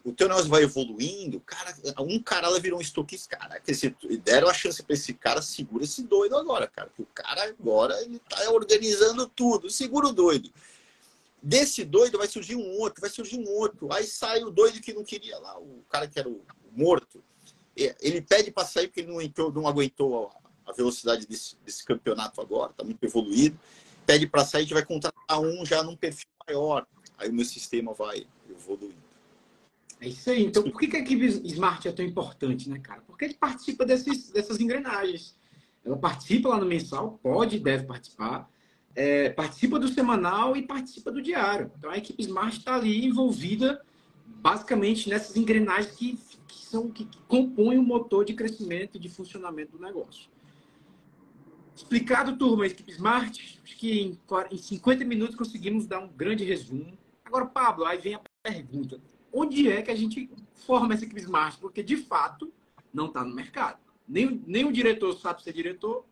[0.06, 3.72] O teu negócio vai evoluindo, cara, um cara ela virou um estoquista, cara, que
[4.18, 8.02] deram a chance para esse cara, segura esse doido agora, cara, que o cara agora
[8.02, 10.50] ele tá organizando tudo, segura o doido.
[11.42, 14.94] Desse doido vai surgir um outro, vai surgir um outro, aí sai o doido que
[14.94, 16.42] não queria lá, o cara que era o
[16.74, 17.24] morto,
[17.76, 20.30] ele pede para sair porque ele não, entrou, não aguentou
[20.66, 23.58] a velocidade desse, desse campeonato agora, está muito evoluído.
[24.06, 26.86] Pede para sair, a gente vai contratar um já num perfil maior.
[27.18, 29.06] Aí o meu sistema vai evoluindo.
[30.00, 30.46] É isso aí.
[30.46, 33.02] Então, por que a equipe Smart é tão importante, né, cara?
[33.08, 35.36] Porque ele participa desses, dessas engrenagens.
[35.84, 38.50] Ela participa lá no mensal, pode e deve participar.
[38.94, 41.72] É, participa do semanal e participa do diário.
[41.78, 43.82] Então, a equipe Smart está ali envolvida
[44.26, 49.10] basicamente nessas engrenagens que, que são que, que compõem o motor de crescimento e de
[49.10, 50.30] funcionamento do negócio.
[51.76, 54.20] Explicado, turma, equipe Smart, acho que em,
[54.50, 56.98] em 50 minutos conseguimos dar um grande resumo.
[57.26, 59.02] Agora, Pablo, aí vem a pergunta.
[59.32, 61.58] Onde é que a gente forma essa equipe Smart?
[61.60, 62.54] Porque, de fato,
[62.94, 63.78] não está no mercado.
[64.08, 66.06] Nem, nem o diretor sabe ser diretor,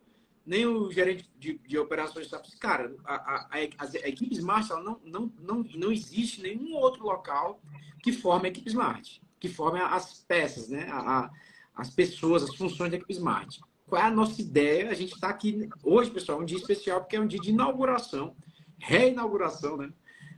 [0.44, 2.58] nem o gerente de, de operações sabe ser.
[2.58, 7.58] Cara, a, a, a, a, equipe Smart não, não, não, não existe nenhum outro local
[8.02, 10.86] que forme a equipe Smart, que forme as peças, né?
[10.90, 11.30] A,
[11.74, 13.58] as pessoas, as funções da equipe Smart
[13.94, 14.90] qual é a nossa ideia.
[14.90, 18.34] A gente está aqui hoje, pessoal, um dia especial, porque é um dia de inauguração,
[18.76, 19.92] reinauguração, né?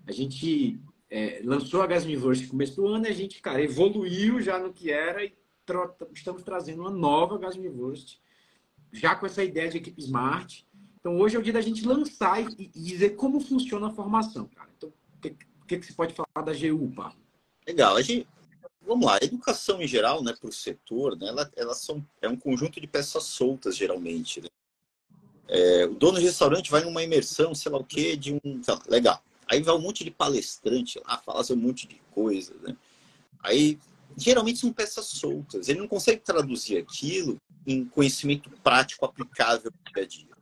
[0.07, 0.79] A gente
[1.09, 4.59] é, lançou a Gas University no começo do ano e a gente, cara, evoluiu já
[4.59, 5.33] no que era e
[6.13, 8.21] estamos trazendo uma nova Gas University,
[8.93, 10.67] já com essa ideia de equipe smart.
[11.01, 14.51] Então, hoje é o dia da gente lançar e, e dizer como funciona a formação,
[14.55, 14.69] cara.
[14.77, 15.35] Então, o que,
[15.67, 17.17] que, que você pode falar da GU, Paulo?
[17.67, 17.97] Legal.
[17.97, 18.29] A gente,
[18.87, 22.29] vamos lá, a educação em geral, né, para o setor, né, ela, elas são, é
[22.29, 24.41] um conjunto de peças soltas, geralmente.
[24.41, 24.49] Né?
[25.49, 28.41] É, o dono do restaurante vai numa imersão, sei lá o quê, de um.
[28.67, 29.23] Lá, legal.
[29.49, 32.77] Aí vai um monte de palestrante lá, fala um monte de coisa, né?
[33.41, 33.79] Aí,
[34.17, 35.69] geralmente são peças soltas.
[35.69, 40.37] Ele não consegue traduzir aquilo em conhecimento prático aplicável no dia a dia.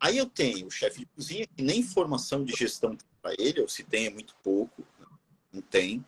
[0.00, 3.68] Aí eu tenho o chefe de cozinha, que nem formação de gestão para ele, ou
[3.68, 4.84] se tem, é muito pouco,
[5.52, 6.04] não tem.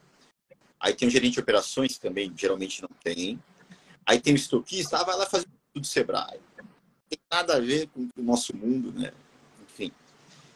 [0.81, 3.43] Aí tem o gerente de operações, que também geralmente não tem.
[4.07, 6.41] Aí tem o estoquista, ah, vai lá fazer tudo Sebrae.
[6.57, 6.67] Não
[7.09, 9.13] tem nada a ver com o nosso mundo, né?
[9.63, 9.93] Enfim.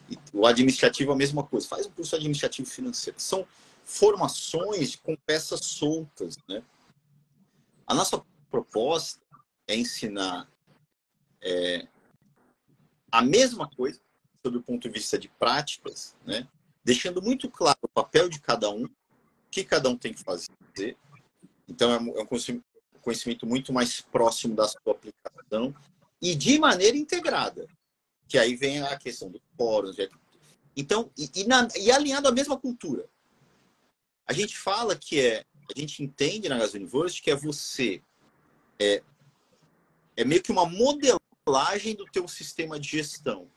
[0.09, 1.67] E o administrativo é a mesma coisa.
[1.69, 3.19] Faz um curso administrativo financeiro.
[3.21, 3.47] São
[3.85, 6.63] formações com peças soltas, né?
[7.87, 9.21] A nossa proposta
[9.67, 10.49] é ensinar
[11.43, 11.87] é,
[13.11, 14.01] a mesma coisa,
[14.45, 16.49] sob o ponto de vista de práticas, né?
[16.85, 18.89] deixando muito claro o papel de cada um,
[19.53, 20.49] que cada um tem que fazer.
[21.69, 25.75] Então, é um é conhecimento muito mais próximo da sua aplicação
[26.21, 27.69] e de maneira integrada,
[28.27, 29.97] que aí vem a questão dos fóruns.
[30.75, 33.07] Então, e, e, na, e alinhado à mesma cultura.
[34.27, 35.45] A gente fala que é,
[35.75, 38.01] a gente entende na Gas University que é você,
[38.79, 39.03] é,
[40.17, 43.51] é meio que uma modelagem do teu sistema de gestão.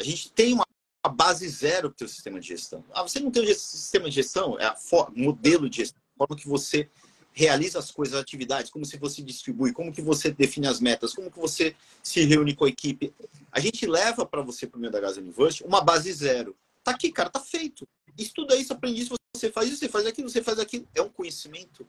[0.00, 0.66] A gente tem uma
[1.08, 2.84] base zero do teu sistema de gestão.
[2.92, 4.76] Ah, você não tem um sistema de gestão, é a
[5.14, 6.88] modelo de gestão, a forma que você
[7.32, 11.14] realiza as coisas, as atividades, como se você distribui, como que você define as metas,
[11.14, 13.14] como que você se reúne com a equipe.
[13.52, 16.56] A gente leva para você, para o meio da Gas University, uma base zero.
[16.82, 17.86] Tá aqui, cara, tá feito.
[18.16, 20.88] Estuda isso, aprende isso, você faz isso, você faz aquilo, você faz aquilo.
[20.94, 21.88] É um conhecimento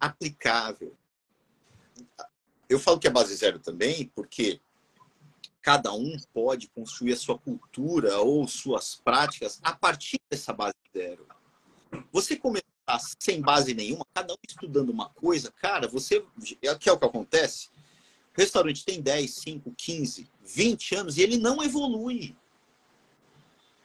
[0.00, 0.92] aplicável.
[2.68, 4.60] Eu falo que é base zero também, porque
[5.62, 11.26] cada um pode construir a sua cultura ou suas práticas a partir dessa base zero.
[12.12, 12.66] Você começar
[13.18, 16.24] sem base nenhuma, cada um estudando uma coisa, cara, você.
[16.62, 17.68] É que é o que acontece.
[18.36, 22.36] O restaurante tem 10, 5, 15, 20 anos e ele não evolui.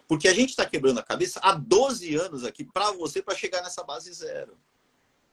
[0.08, 3.64] Porque a gente está quebrando a cabeça há 12 anos aqui para você para chegar
[3.64, 4.56] nessa base zero.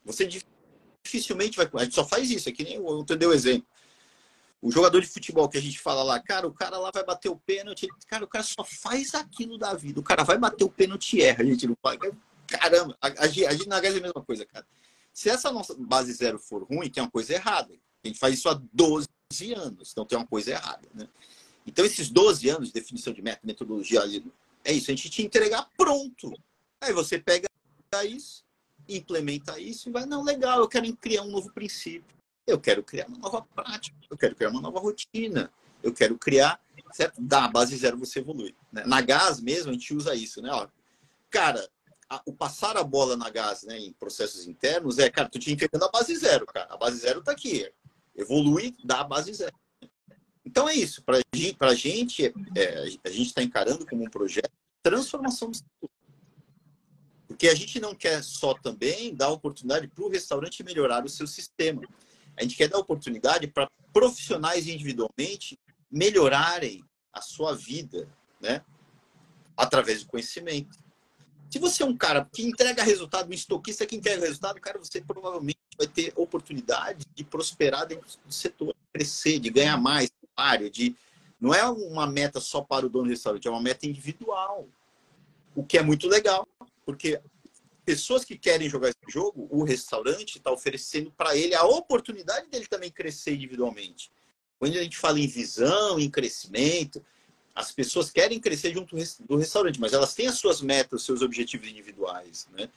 [0.05, 0.27] Você
[1.05, 1.69] dificilmente vai.
[1.75, 3.67] A gente só faz isso, é que nem eu, eu dei o exemplo.
[4.63, 7.31] O jogador de futebol que a gente fala lá, cara, o cara lá vai bater
[7.31, 7.89] o pênalti.
[8.07, 9.99] Cara, o cara só faz aquilo da vida.
[9.99, 11.43] O cara vai bater o pênalti e erra.
[11.43, 11.99] A gente não faz.
[12.47, 14.67] Caramba, a, a, gente na Gás é a mesma coisa, cara.
[15.13, 17.73] Se essa nossa base zero for ruim, tem uma coisa errada.
[18.05, 19.09] A gente faz isso há 12
[19.55, 21.09] anos, então tem uma coisa errada, né?
[21.67, 24.01] Então, esses 12 anos de definição de método, metodologia,
[24.65, 26.33] é isso, a gente te entregar pronto.
[26.81, 27.47] Aí você pega
[28.05, 28.43] isso,
[28.89, 32.20] implementa isso e vai, não, legal, eu quero criar um novo princípio.
[32.51, 35.51] Eu quero criar uma nova prática, eu quero criar uma nova rotina,
[35.83, 36.61] eu quero criar,
[36.93, 37.21] certo?
[37.21, 38.55] Da base zero você evolui.
[38.73, 38.85] Né?
[38.87, 40.51] Na gás mesmo, a gente usa isso, né?
[40.53, 40.67] Ó,
[41.31, 41.69] cara,
[42.09, 45.53] a, o passar a bola na gás né, em processos internos é, cara, tu te
[45.53, 46.67] entregando a base zero, cara.
[46.69, 47.71] A base zero tá aqui.
[48.17, 49.55] Evolui da base zero.
[50.45, 51.03] Então é isso.
[51.03, 51.21] Para
[51.61, 55.91] a gente, é, a gente está encarando como um projeto de transformação do setor.
[57.29, 61.29] Porque a gente não quer só também dar oportunidade para o restaurante melhorar o seu
[61.29, 61.83] sistema.
[62.41, 65.59] A gente quer dar oportunidade para profissionais individualmente
[65.91, 66.83] melhorarem
[67.13, 68.09] a sua vida,
[68.41, 68.65] né?
[69.55, 70.79] Através do conhecimento.
[71.51, 75.03] Se você é um cara que entrega resultado, um estoquista que entrega resultado, cara, você
[75.03, 80.97] provavelmente vai ter oportunidade de prosperar dentro do setor, crescer, de ganhar mais área, de
[81.39, 84.67] não é uma meta só para o dono do restaurante, é uma meta individual.
[85.55, 86.49] O que é muito legal,
[86.87, 87.21] porque
[87.91, 92.67] pessoas que querem jogar esse jogo, o restaurante está oferecendo para ele a oportunidade dele
[92.69, 94.13] também crescer individualmente.
[94.61, 97.05] Quando a gente fala em visão, em crescimento,
[97.53, 98.95] as pessoas querem crescer junto
[99.27, 102.71] do restaurante, mas elas têm as suas metas, os seus objetivos individuais, né?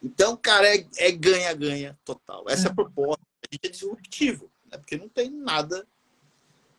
[0.00, 2.44] Então, cara, é ganha-ganha é total.
[2.48, 3.24] Essa é a proposta.
[3.42, 4.78] A gente é disruptivo, né?
[4.78, 5.84] porque não tem nada,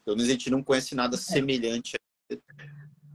[0.05, 2.35] pelo menos a gente não conhece nada semelhante a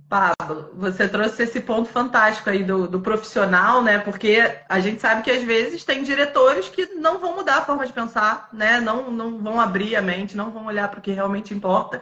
[0.09, 3.99] Pablo, você trouxe esse ponto fantástico aí do, do, profissional, né?
[3.99, 7.85] Porque a gente sabe que às vezes tem diretores que não vão mudar a forma
[7.85, 8.81] de pensar, né?
[8.81, 12.01] Não, não vão abrir a mente, não vão olhar para o que realmente importa.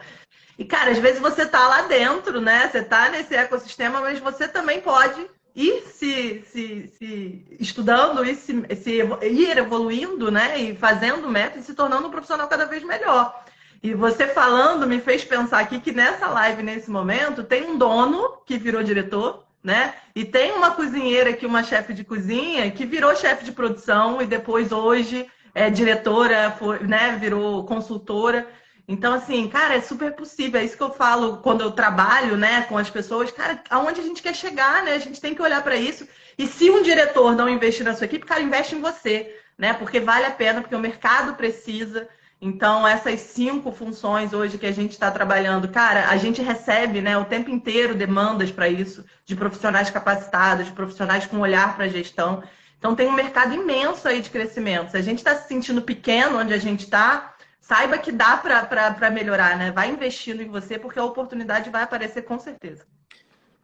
[0.59, 2.69] E, cara, às vezes você tá lá dentro, né?
[2.69, 8.67] Você tá nesse ecossistema, mas você também pode ir se, se, se estudando e se,
[8.77, 10.59] se, ir evoluindo, né?
[10.61, 13.44] E fazendo método e se tornando um profissional cada vez melhor.
[13.85, 18.39] E você falando me fez pensar aqui que nessa live, nesse momento, tem um dono
[18.47, 19.93] que virou diretor, né?
[20.15, 24.27] E tem uma cozinheira aqui, uma chefe de cozinha, que virou chefe de produção e
[24.27, 27.19] depois hoje é diretora, foi, né?
[27.21, 28.49] Virou consultora.
[28.89, 30.59] Então, assim, cara, é super possível.
[30.59, 33.31] É isso que eu falo quando eu trabalho, né, com as pessoas.
[33.33, 34.95] Cara, aonde a gente quer chegar, né?
[34.95, 36.09] A gente tem que olhar para isso.
[36.39, 39.75] E se um diretor não investir na sua equipe, cara, investe em você, né?
[39.75, 42.09] Porque vale a pena, porque o mercado precisa.
[42.47, 47.17] Então, essas cinco funções hoje que a gente está trabalhando, cara, a gente recebe né,
[47.17, 51.89] o tempo inteiro demandas para isso, de profissionais capacitados, de profissionais com olhar para a
[51.89, 52.43] gestão.
[52.79, 54.91] Então, tem um mercado imenso aí de crescimento.
[54.91, 59.11] Se a gente está se sentindo pequeno onde a gente está, saiba que dá para
[59.11, 59.71] melhorar, né?
[59.71, 62.85] Vai investindo em você, porque a oportunidade vai aparecer com certeza.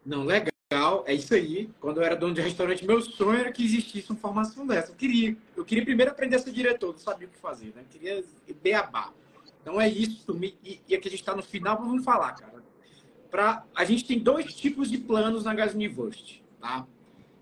[0.06, 0.59] Não, legal.
[1.04, 1.68] É isso aí.
[1.80, 4.92] Quando eu era dono de restaurante, meu sonho era que existisse uma formação dessa.
[4.92, 7.82] Eu queria, eu queria primeiro aprender a ser diretor, não sabia o que fazer, né?
[7.82, 8.24] Eu queria
[8.62, 9.12] beabá.
[9.60, 10.38] Então é isso.
[10.40, 12.62] E, e aqui a gente está no final, vamos falar, cara.
[13.28, 16.86] Pra, a gente tem dois tipos de planos na Gas University, tá?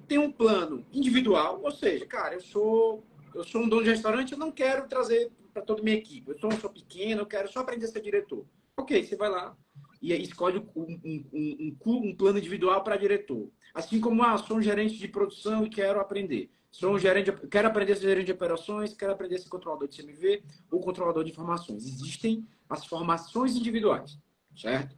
[0.07, 3.05] Tem um plano individual, ou seja, cara, eu sou
[3.35, 6.31] eu sou um dono de restaurante, eu não quero trazer para toda a minha equipe.
[6.31, 8.47] Eu sou, sou pequeno, eu quero só aprender a ser diretor.
[8.75, 9.55] Ok, você vai lá
[10.01, 13.51] e escolhe um, um, um, um plano individual para diretor.
[13.75, 16.51] Assim como, ah, sou um gerente de produção e quero aprender.
[16.71, 19.89] Sou um gerente, quero aprender a ser gerente de operações, quero aprender a ser controlador
[19.89, 21.87] de CMV ou controlador de informações.
[21.87, 24.19] Existem as formações individuais,
[24.57, 24.97] certo?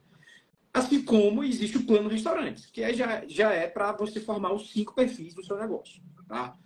[0.73, 4.71] Assim como existe o plano restaurantes, que é, já, já é para você formar os
[4.71, 6.57] cinco perfis do seu negócio, tá?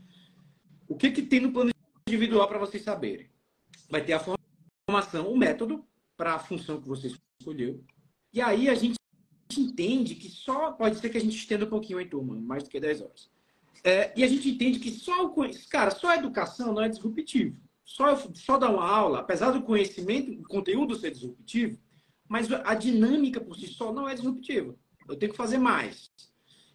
[0.88, 1.72] O que, que tem no plano
[2.08, 3.30] individual para vocês saberem?
[3.90, 4.38] Vai ter a
[4.88, 5.84] formação, o método
[6.18, 7.84] para a função que você escolheu.
[8.36, 8.98] E aí a gente
[9.58, 10.74] entende que só.
[10.74, 13.30] Pode ser que a gente estenda um pouquinho aí, turma, mais do que 10 horas.
[13.82, 15.34] É, e a gente entende que só o
[15.70, 17.56] cara, só a educação não é disruptivo.
[17.86, 21.80] Só, só dar uma aula, apesar do conhecimento, o conteúdo ser disruptivo,
[22.28, 24.76] mas a dinâmica por si só não é disruptiva.
[25.08, 26.12] Eu tenho que fazer mais.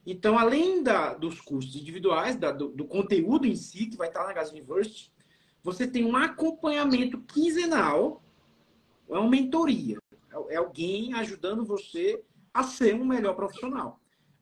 [0.06, 4.24] Então, além da, dos cursos individuais, da, do, do, conteúdo em si, que vai estar
[4.24, 5.12] na Gas University,
[5.62, 8.22] você tem um acompanhamento quinzenal,
[9.10, 9.99] é uma mentoria.
[10.30, 12.22] É, é alguém ajudando você
[12.52, 14.00] a ser um melhor profissional.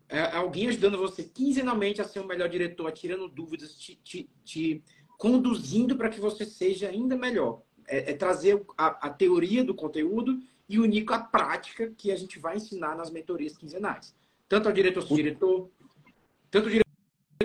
[0.09, 4.83] É alguém ajudando você quinzenalmente a ser um melhor diretor, tirando dúvidas, te, te, te
[5.19, 7.61] conduzindo para que você seja ainda melhor.
[7.87, 12.17] É, é trazer a, a, teoria do conteúdo e unir com a prática que a
[12.17, 14.15] gente vai ensinar nas mentorias quinzenais
[14.49, 15.71] tanto ao diretor ser diretor,
[16.51, 16.89] tanto o diretor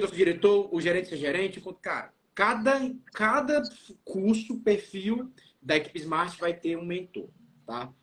[0.09, 2.79] ser diretor, o gerente ser gerente, quanto, cara, cada,
[3.13, 3.61] cada
[4.03, 5.31] curso, perfil
[5.61, 7.29] da equipe Smart vai ter um mentor,
[7.65, 7.93] tá?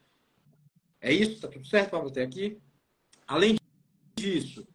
[1.01, 1.41] É isso?
[1.41, 2.59] Tá tudo certo para você aqui?
[3.27, 3.57] Além
[4.17, 4.67] disso,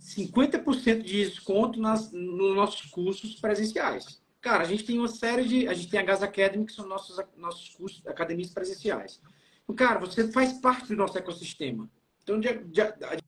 [0.00, 4.22] 50% de desconto nas, nos nossos cursos presenciais.
[4.40, 5.66] Cara, a gente tem uma série de.
[5.66, 9.20] A gente tem a Gas Academy, que são nossos, nossos cursos, academias presenciais.
[9.62, 11.88] Então, cara, você faz parte do nosso ecossistema.
[12.22, 12.82] Então, de, de,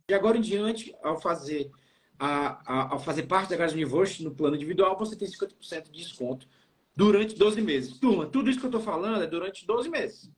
[0.07, 1.70] de agora em diante, ao fazer,
[2.18, 6.03] a, a, ao fazer parte da Gas University no plano individual, você tem 50% de
[6.03, 6.47] desconto
[6.94, 7.99] durante 12 meses.
[7.99, 10.30] Turma, tudo isso que eu estou falando é durante 12 meses.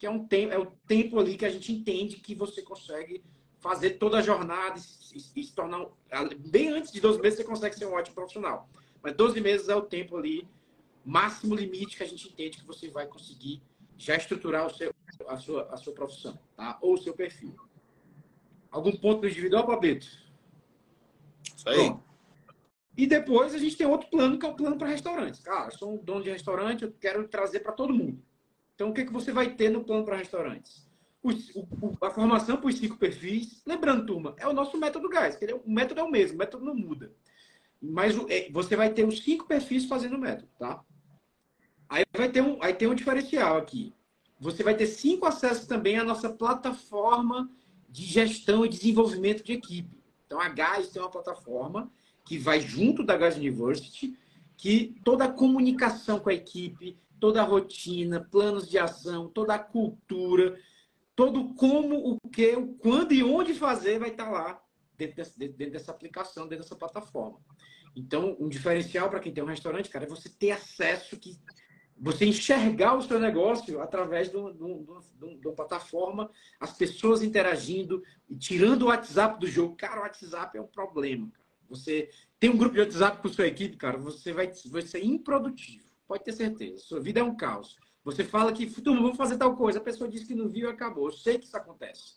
[0.00, 3.22] Que é, um tempo, é o tempo ali que a gente entende que você consegue
[3.58, 4.80] fazer toda a jornada
[5.14, 5.86] e, se tornar.
[6.38, 8.68] Bem antes de 12 meses, você consegue ser um ótimo profissional.
[9.02, 10.48] Mas 12 meses é o tempo ali,
[11.04, 13.62] máximo limite que a gente entende que você vai conseguir
[13.98, 14.92] já estruturar o seu,
[15.28, 16.78] a, sua, a sua profissão, tá?
[16.80, 17.54] ou o seu perfil.
[18.70, 20.06] Algum ponto individual, Pablito?
[21.44, 21.90] Isso aí.
[21.90, 22.02] Bom,
[22.96, 25.40] e depois a gente tem outro plano, que é o plano para restaurantes.
[25.40, 28.22] Cara, eu sou um dono de restaurante, eu quero trazer para todo mundo.
[28.80, 30.88] Então, o que, que você vai ter no plano para restaurantes?
[31.22, 33.62] O, o, a formação para os cinco perfis.
[33.66, 35.36] Lembrando, turma, é o nosso método gás.
[35.42, 37.12] É, o método é o mesmo, o método não muda.
[37.78, 40.82] Mas é, você vai ter os cinco perfis fazendo o método, tá?
[41.90, 43.92] Aí vai ter um, aí tem um diferencial aqui.
[44.38, 47.50] Você vai ter cinco acessos também à nossa plataforma
[47.86, 50.02] de gestão e desenvolvimento de equipe.
[50.24, 51.92] Então, a GAS tem uma plataforma
[52.24, 54.16] que vai junto da GAS University,
[54.56, 59.58] que toda a comunicação com a equipe, toda a rotina, planos de ação, toda a
[59.58, 60.58] cultura,
[61.14, 64.60] todo como, o que, o quando e onde fazer vai estar lá
[64.96, 67.38] dentro dessa, dentro dessa aplicação, dentro dessa plataforma.
[67.94, 71.36] Então, um diferencial para quem tem um restaurante, cara, é você ter acesso que
[72.00, 78.02] você enxergar o seu negócio através de, uma plataforma, as pessoas interagindo,
[78.38, 79.76] tirando o WhatsApp do jogo.
[79.76, 81.30] Cara, o WhatsApp é um problema.
[81.30, 81.44] Cara.
[81.68, 82.08] Você
[82.38, 85.89] tem um grupo de WhatsApp com sua equipe, cara, você vai, vai ser improdutivo.
[86.10, 86.78] Pode ter certeza.
[86.78, 87.76] Sua vida é um caos.
[88.02, 91.06] Você fala que, vamos fazer tal coisa, a pessoa diz que não viu e acabou.
[91.06, 92.14] Eu sei que isso acontece.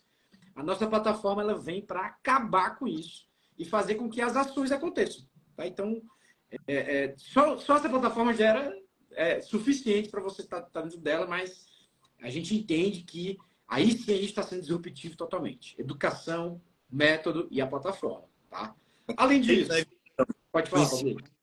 [0.52, 4.72] A nossa plataforma ela vem para acabar com isso e fazer com que as ações
[4.72, 5.24] aconteçam.
[5.56, 5.64] Tá?
[5.64, 6.02] Então,
[6.66, 8.76] é, é, só, só essa plataforma gera
[9.12, 11.64] é, suficiente para você estar tá, tá dentro dela, mas
[12.20, 13.38] a gente entende que
[13.68, 15.80] aí sim a gente está sendo disruptivo totalmente.
[15.80, 18.26] Educação, método e a plataforma.
[18.50, 18.74] Tá?
[19.16, 19.70] Além disso,
[20.50, 21.33] pode falar, Paulo.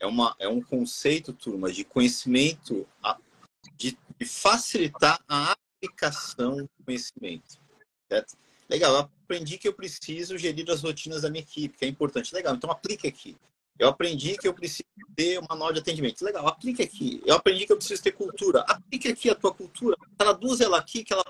[0.00, 2.86] É, uma, é um conceito, turma, de conhecimento,
[3.76, 7.58] de, de facilitar a aplicação do conhecimento.
[8.10, 8.36] Certo?
[8.68, 12.34] Legal, eu aprendi que eu preciso gerir as rotinas da minha equipe, que é importante.
[12.34, 13.36] Legal, então aplique aqui.
[13.78, 16.24] Eu aprendi que eu preciso ter uma manual de atendimento.
[16.24, 17.22] Legal, aplique aqui.
[17.24, 18.60] Eu aprendi que eu preciso ter cultura.
[18.62, 19.96] Aplique aqui a tua cultura.
[20.16, 21.24] Traduz ela aqui, que ela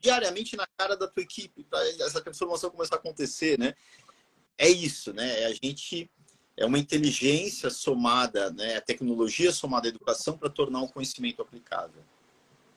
[0.00, 3.74] diariamente na cara da tua equipe, para essa transformação começar a acontecer, né?
[4.56, 5.42] É isso, né?
[5.42, 6.10] É a gente
[6.60, 8.76] é uma inteligência somada, né?
[8.76, 12.02] A tecnologia somada à educação para tornar o conhecimento aplicável.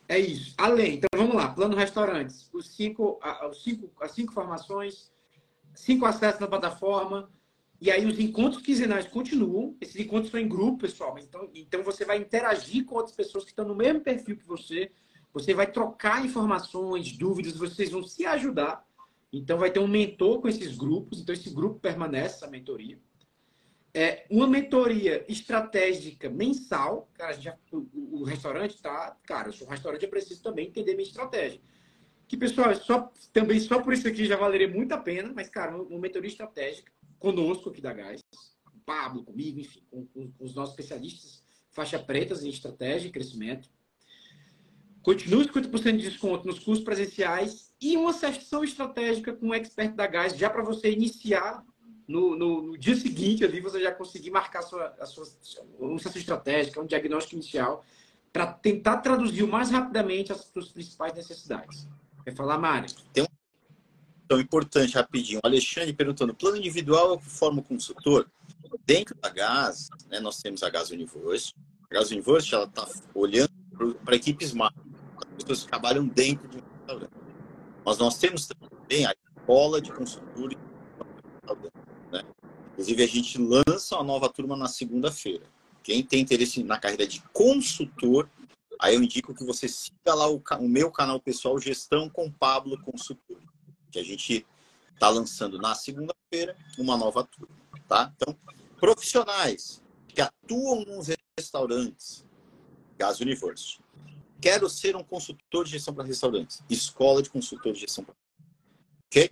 [0.08, 0.54] É isso.
[0.58, 2.50] Além, então vamos lá, plano restaurantes.
[2.54, 3.20] Os cinco,
[3.50, 5.12] os cinco, as cinco formações,
[5.76, 7.30] cinco acessos na plataforma,
[7.82, 9.76] e aí os encontros quinzenais continuam.
[9.82, 11.20] Esses encontros são em grupo, pessoal.
[11.20, 14.92] Então, então você vai interagir com outras pessoas que estão no mesmo perfil que você.
[15.34, 18.86] Você vai trocar informações, dúvidas, vocês vão se ajudar.
[19.32, 21.20] Então vai ter um mentor com esses grupos.
[21.20, 22.98] Então esse grupo permanece, essa mentoria.
[23.94, 27.10] É uma mentoria estratégica mensal.
[27.14, 29.16] Cara, já, o, o, restaurante tá.
[29.24, 31.62] Cara, sou um restaurante, eu preciso também entender minha estratégia.
[32.28, 35.50] Que, pessoal, é só, também só por isso aqui já valeria muito a pena, mas,
[35.50, 38.22] cara, uma mentoria estratégica conosco aqui da Gás,
[38.66, 43.12] o Pablo, comigo, enfim, com, com, com os nossos especialistas, faixa pretas em estratégia e
[43.12, 43.70] crescimento.
[45.04, 50.08] Continue 50% de desconto nos cursos presenciais e uma sessão estratégica com o expert da
[50.08, 51.64] Gás, já para você iniciar
[52.08, 55.26] no, no, no, dia seguinte ali, você já conseguir marcar a sua, a sua
[55.80, 57.86] uma sessão estratégica, um diagnóstico inicial,
[58.32, 61.88] para tentar traduzir o mais rapidamente as suas principais necessidades.
[62.24, 62.90] Quer falar, Mário?
[63.14, 63.28] Tem um
[64.26, 65.40] então, importante, rapidinho.
[65.44, 68.28] O Alexandre perguntando: plano individual forma o consultor?
[68.86, 71.54] Dentro da GAS, né, nós temos a GAS Universe.
[71.90, 73.54] A GAS Universe está olhando
[74.04, 77.14] para equipes as pessoas que trabalham dentro do restaurante.
[77.86, 80.58] Mas nós temos também a escola de consultores.
[82.74, 85.46] Inclusive, a gente lança uma nova turma na segunda-feira.
[85.82, 88.30] Quem tem interesse na carreira de consultor,
[88.80, 92.80] aí eu indico que você siga lá o, o meu canal pessoal Gestão com Pablo
[92.82, 93.38] Consultor
[93.94, 94.46] que a gente
[94.92, 97.56] está lançando na segunda-feira uma nova turma,
[97.88, 98.12] tá?
[98.16, 98.36] Então,
[98.80, 101.08] profissionais que atuam nos
[101.38, 102.26] restaurantes,
[102.98, 103.82] Gas Universo.
[104.42, 108.16] Quero ser um consultor de gestão para restaurantes, escola de consultor de gestão para
[109.06, 109.32] Ok?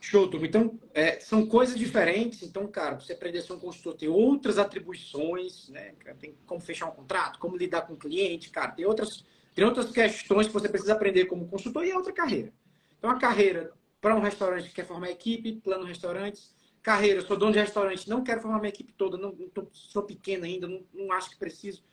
[0.00, 0.46] Show, turma.
[0.46, 2.42] Então, é, são coisas diferentes.
[2.42, 5.92] Então, cara, você aprender a ser um consultor tem outras atribuições, né?
[6.18, 8.72] Tem como fechar um contrato, como lidar com o cliente, cara.
[8.72, 9.24] Tem outras,
[9.54, 12.50] tem outras questões que você precisa aprender como consultor e é outra carreira.
[12.98, 16.54] Então, a carreira para um restaurante que quer formar equipe, plano restaurantes.
[16.82, 20.46] Carreira, sou dono de restaurante, não quero formar minha equipe toda, não, tô, sou pequeno
[20.46, 21.84] ainda, não, não acho que preciso.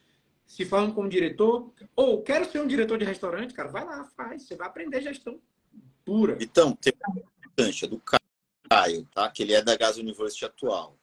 [0.46, 4.44] Se falando como diretor, ou quero ser um diretor de restaurante, cara, vai lá, faz,
[4.44, 5.42] você vai aprender gestão
[6.06, 6.38] pura.
[6.40, 6.94] Então, tem
[7.58, 8.02] uma importância do
[8.70, 9.30] Caio, tá?
[9.32, 10.96] Que ele é da Gas University atual.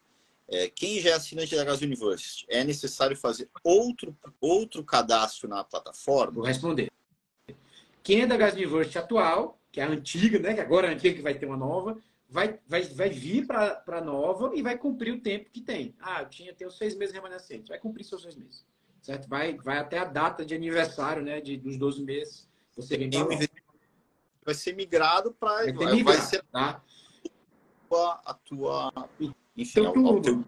[0.47, 5.63] É, quem já é assinante da Gas University, é necessário fazer outro, outro cadastro na
[5.63, 6.33] plataforma?
[6.33, 6.91] Vou responder.
[8.03, 10.53] Quem é da Gas University atual que é a antiga, né?
[10.53, 13.83] Que agora é a antiga que vai ter uma nova, vai, vai, vai vir para
[13.85, 15.93] a nova e vai cumprir o tempo que tem.
[15.99, 18.65] Ah, eu tinha tem os seis meses remanescentes, vai cumprir seus seis meses.
[19.01, 19.27] Certo?
[19.27, 21.41] Vai, vai até a data de aniversário, né?
[21.41, 22.47] De, dos 12 meses.
[22.77, 23.25] Você vem para
[24.45, 25.73] Vai ser migrado para.
[25.73, 26.81] Vai, vai, vai ser tá?
[28.25, 28.91] a tua.
[29.19, 30.43] Enfim, então, ao, ao teu...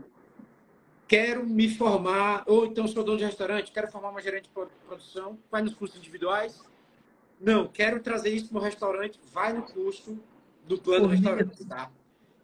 [1.08, 5.40] Quero me formar, ou então sou dono de restaurante, quero formar uma gerente de produção,
[5.50, 6.62] vai nos cursos individuais,
[7.40, 10.20] não, quero trazer isso para o restaurante, vai no custo
[10.66, 11.92] do plano de restaurante, tá?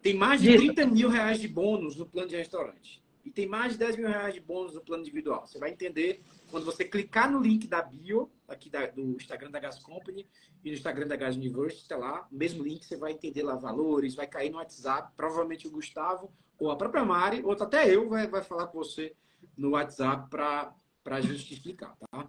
[0.00, 3.02] Tem mais de 30 mil reais de bônus no plano de restaurante.
[3.24, 5.46] E tem mais de 10 mil reais de bônus no plano individual.
[5.46, 9.58] Você vai entender quando você clicar no link da bio, aqui da, do Instagram da
[9.58, 10.26] Gas Company
[10.64, 13.56] e no Instagram da Gas University, tá lá, o mesmo link, você vai entender lá
[13.56, 15.12] valores, vai cair no WhatsApp.
[15.16, 19.14] Provavelmente o Gustavo ou a própria Mari, ou até eu, vai, vai falar com você
[19.56, 20.72] no WhatsApp para
[21.06, 22.28] a gente te explicar, tá?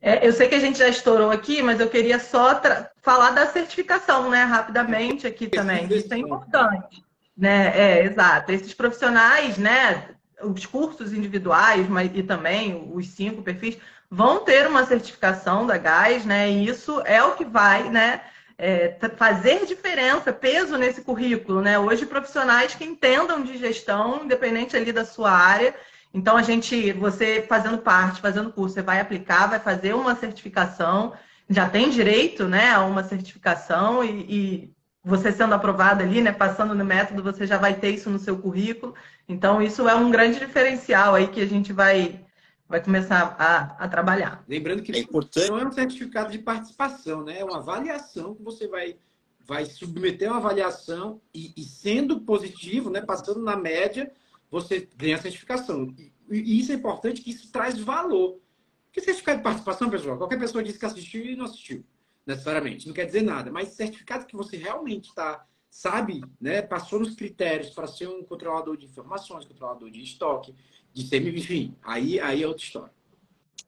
[0.00, 2.60] É, eu sei que a gente já estourou aqui, mas eu queria só
[3.02, 5.88] falar da certificação, né, rapidamente aqui também.
[5.92, 7.02] Isso é importante,
[7.36, 7.76] né?
[7.76, 8.52] É, exato.
[8.52, 13.78] Esses profissionais, né, os cursos individuais, mas e também os cinco perfis
[14.10, 16.50] vão ter uma certificação da GAS, né?
[16.50, 18.22] E isso é o que vai, né,
[18.56, 21.78] é, fazer diferença, peso nesse currículo, né?
[21.78, 25.74] Hoje profissionais que entendam de gestão, independente ali da sua área,
[26.12, 31.12] então, a gente, você fazendo parte, fazendo curso, você vai aplicar, vai fazer uma certificação,
[31.48, 34.74] já tem direito né, a uma certificação e, e
[35.08, 38.38] você sendo aprovado ali, né, passando no método, você já vai ter isso no seu
[38.38, 38.94] currículo.
[39.26, 42.26] Então, isso é um grande diferencial aí que a gente vai,
[42.68, 44.44] vai começar a, a trabalhar.
[44.46, 45.48] Lembrando que é importante.
[45.48, 47.40] não é um certificado de participação, né?
[47.40, 48.98] É uma avaliação que você vai,
[49.46, 54.12] vai submeter uma avaliação e, e sendo positivo, né, passando na média,
[54.50, 55.94] você ganha a certificação.
[56.30, 58.38] E, isso é importante, que isso traz valor.
[58.84, 61.82] Porque certificado de participação, pessoal, qualquer pessoa diz que assistiu e não assistiu,
[62.28, 62.86] necessariamente.
[62.86, 63.50] Não quer dizer nada.
[63.50, 68.76] Mas certificado que você realmente está, sabe, né, passou nos critérios para ser um controlador
[68.76, 70.54] de informações, controlador de estoque,
[70.92, 72.92] de semi, enfim, aí, aí é outra história.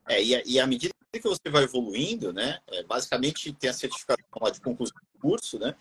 [0.06, 4.52] É, e, e à medida que você vai evoluindo, né, é, basicamente tem a certificação
[4.52, 5.74] de conclusão do curso, né,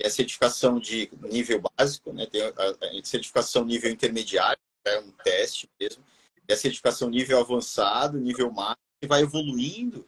[0.00, 2.26] é a certificação de nível básico, né?
[2.26, 6.04] Tem a, a certificação nível intermediário, é um teste mesmo.
[6.48, 10.04] E a certificação nível avançado, nível máximo, que vai evoluindo.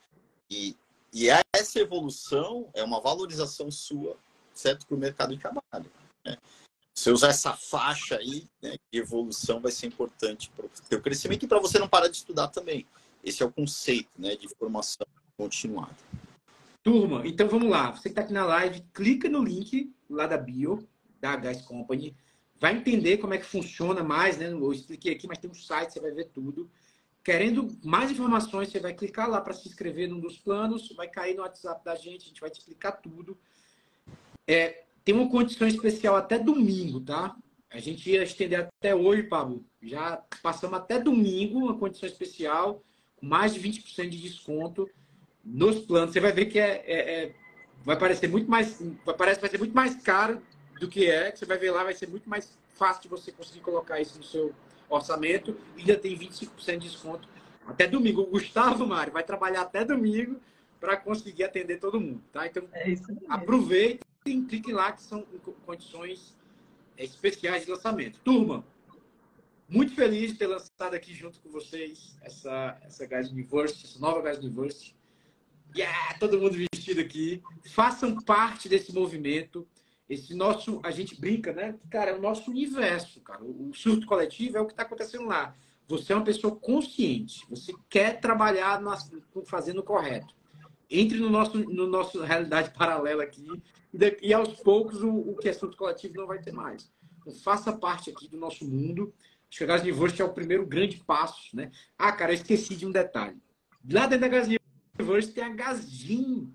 [0.51, 0.77] E,
[1.17, 4.19] e essa evolução é uma valorização sua,
[4.53, 5.91] certo, para o mercado de trabalho.
[6.23, 6.37] Né?
[6.95, 11.45] Você usar essa faixa aí né, de evolução vai ser importante para o seu crescimento
[11.45, 12.87] e para você não parar de estudar também.
[13.25, 15.07] Esse é o conceito né, de formação
[15.39, 15.97] continuada.
[16.83, 17.93] Turma, então vamos lá.
[17.93, 20.87] Você que está aqui na live, clica no link lá da bio,
[21.19, 22.15] da Gás Company.
[22.61, 24.53] Vai entender como é que funciona mais, né?
[24.53, 26.71] Eu expliquei aqui, mas tem um site, você vai ver tudo.
[27.27, 31.35] Querendo mais informações, você vai clicar lá para se inscrever num dos planos, vai cair
[31.35, 33.37] no WhatsApp da gente, a gente vai te explicar tudo.
[34.47, 37.35] É, tem uma condição especial até domingo, tá?
[37.69, 39.67] A gente ia estender até hoje, Pablo.
[39.83, 42.81] Já passamos até domingo uma condição especial,
[43.17, 44.89] com mais de 20% de desconto
[45.45, 46.13] nos planos.
[46.13, 47.35] Você vai ver que é, é, é
[47.85, 50.41] vai parecer muito mais, vai parecer vai ser muito mais caro
[50.79, 51.35] do que é.
[51.35, 54.23] Você vai ver lá, vai ser muito mais fácil de você conseguir colocar isso no
[54.23, 54.55] seu
[54.89, 57.29] orçamento e ainda tem 25% de desconto
[57.67, 58.23] até domingo.
[58.23, 60.41] O Gustavo Mário vai trabalhar até domingo
[60.81, 62.47] para conseguir atender todo mundo, tá?
[62.47, 62.95] Então, é
[63.29, 65.25] aproveitem e cliquem lá que são
[65.65, 66.37] condições
[66.97, 68.19] especiais de lançamento.
[68.21, 68.65] Turma,
[69.69, 74.23] muito feliz de ter lançado aqui junto com vocês essa, essa Guys University, essa nova
[74.23, 74.95] Guys University.
[75.77, 77.43] Yeah, todo mundo vestido aqui.
[77.73, 79.67] Façam parte desse movimento.
[80.09, 81.79] Esse nosso, a gente brinca, né?
[81.91, 83.43] Cara, é o nosso universo, cara.
[83.43, 85.55] O surto coletivo é o que está acontecendo lá.
[85.89, 87.45] Você é uma pessoa consciente.
[87.51, 88.81] Você quer trabalhar
[89.47, 90.35] fazendo o correto.
[90.89, 93.45] Entre no nosso, no nosso realidade paralela aqui
[94.23, 96.93] e, aos poucos o, o que é surto coletivo não vai ter mais.
[97.21, 99.13] Então, faça parte aqui do nosso mundo.
[99.49, 101.71] Acho que a Gas University é o primeiro grande passo, né?
[101.97, 103.41] Ah, cara, eu esqueci de um detalhe.
[103.91, 104.49] Lá dentro da Gas
[104.99, 106.53] University tem a Gasgin.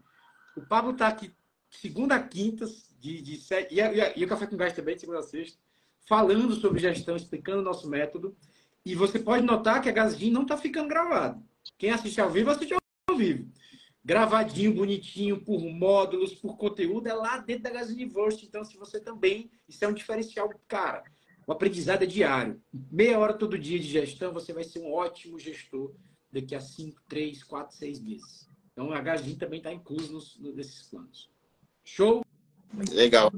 [0.56, 1.34] O Pablo está aqui
[1.70, 2.66] segunda a quinta,
[3.02, 3.40] de, de
[3.72, 5.58] e, e, o Café com Gás também, de segunda a sexta,
[6.08, 8.38] falando sobre gestão, explicando o nosso método.
[8.86, 11.44] E você pode notar que a Gasgin não está ficando gravado.
[11.78, 13.52] Quem assiste ao vivo, assiste ao vivo.
[14.04, 18.48] Gravadinho, bonitinho, por módulos, por conteúdo, é lá dentro da University.
[18.48, 21.04] Então, se você também, isso é um diferencial, cara.
[21.46, 22.62] O aprendizado é diário.
[22.92, 25.94] Meia hora todo dia de gestão, você vai ser um ótimo gestor
[26.32, 28.50] daqui a 5, 3, 4, 6 meses.
[28.72, 31.30] Então, a Gasgin também está incluso nos, nesses planos.
[31.84, 32.24] Show?
[32.92, 33.32] Legal.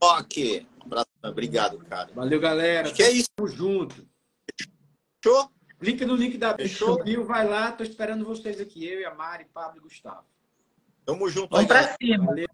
[0.00, 0.66] Ok.
[0.80, 1.08] Um abraço.
[1.22, 2.12] Obrigado, cara.
[2.14, 2.88] Valeu, galera.
[2.88, 3.28] Acho que é isso.
[3.36, 4.06] Tamo junto.
[5.24, 5.50] Show?
[5.78, 7.72] Clica no link da Bio, vai lá.
[7.72, 8.84] Tô esperando vocês aqui.
[8.86, 10.24] Eu e a Mari, Pablo e Gustavo.
[11.04, 11.50] Tamo junto.
[11.50, 12.26] Vamos para cima.
[12.26, 12.48] Valeu.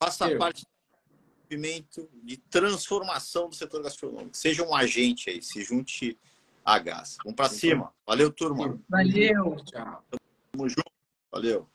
[0.00, 0.38] Faça eu.
[0.38, 4.36] parte do movimento de transformação do setor gastronômico.
[4.36, 5.42] Seja um agente aí.
[5.42, 6.18] Se junte
[6.64, 7.16] a gás.
[7.24, 7.92] Vamos para cima.
[8.06, 8.78] Valeu, turma.
[8.88, 9.56] Valeu.
[9.64, 10.04] Tchau.
[10.52, 10.92] Tamo junto.
[11.30, 11.68] Valeu.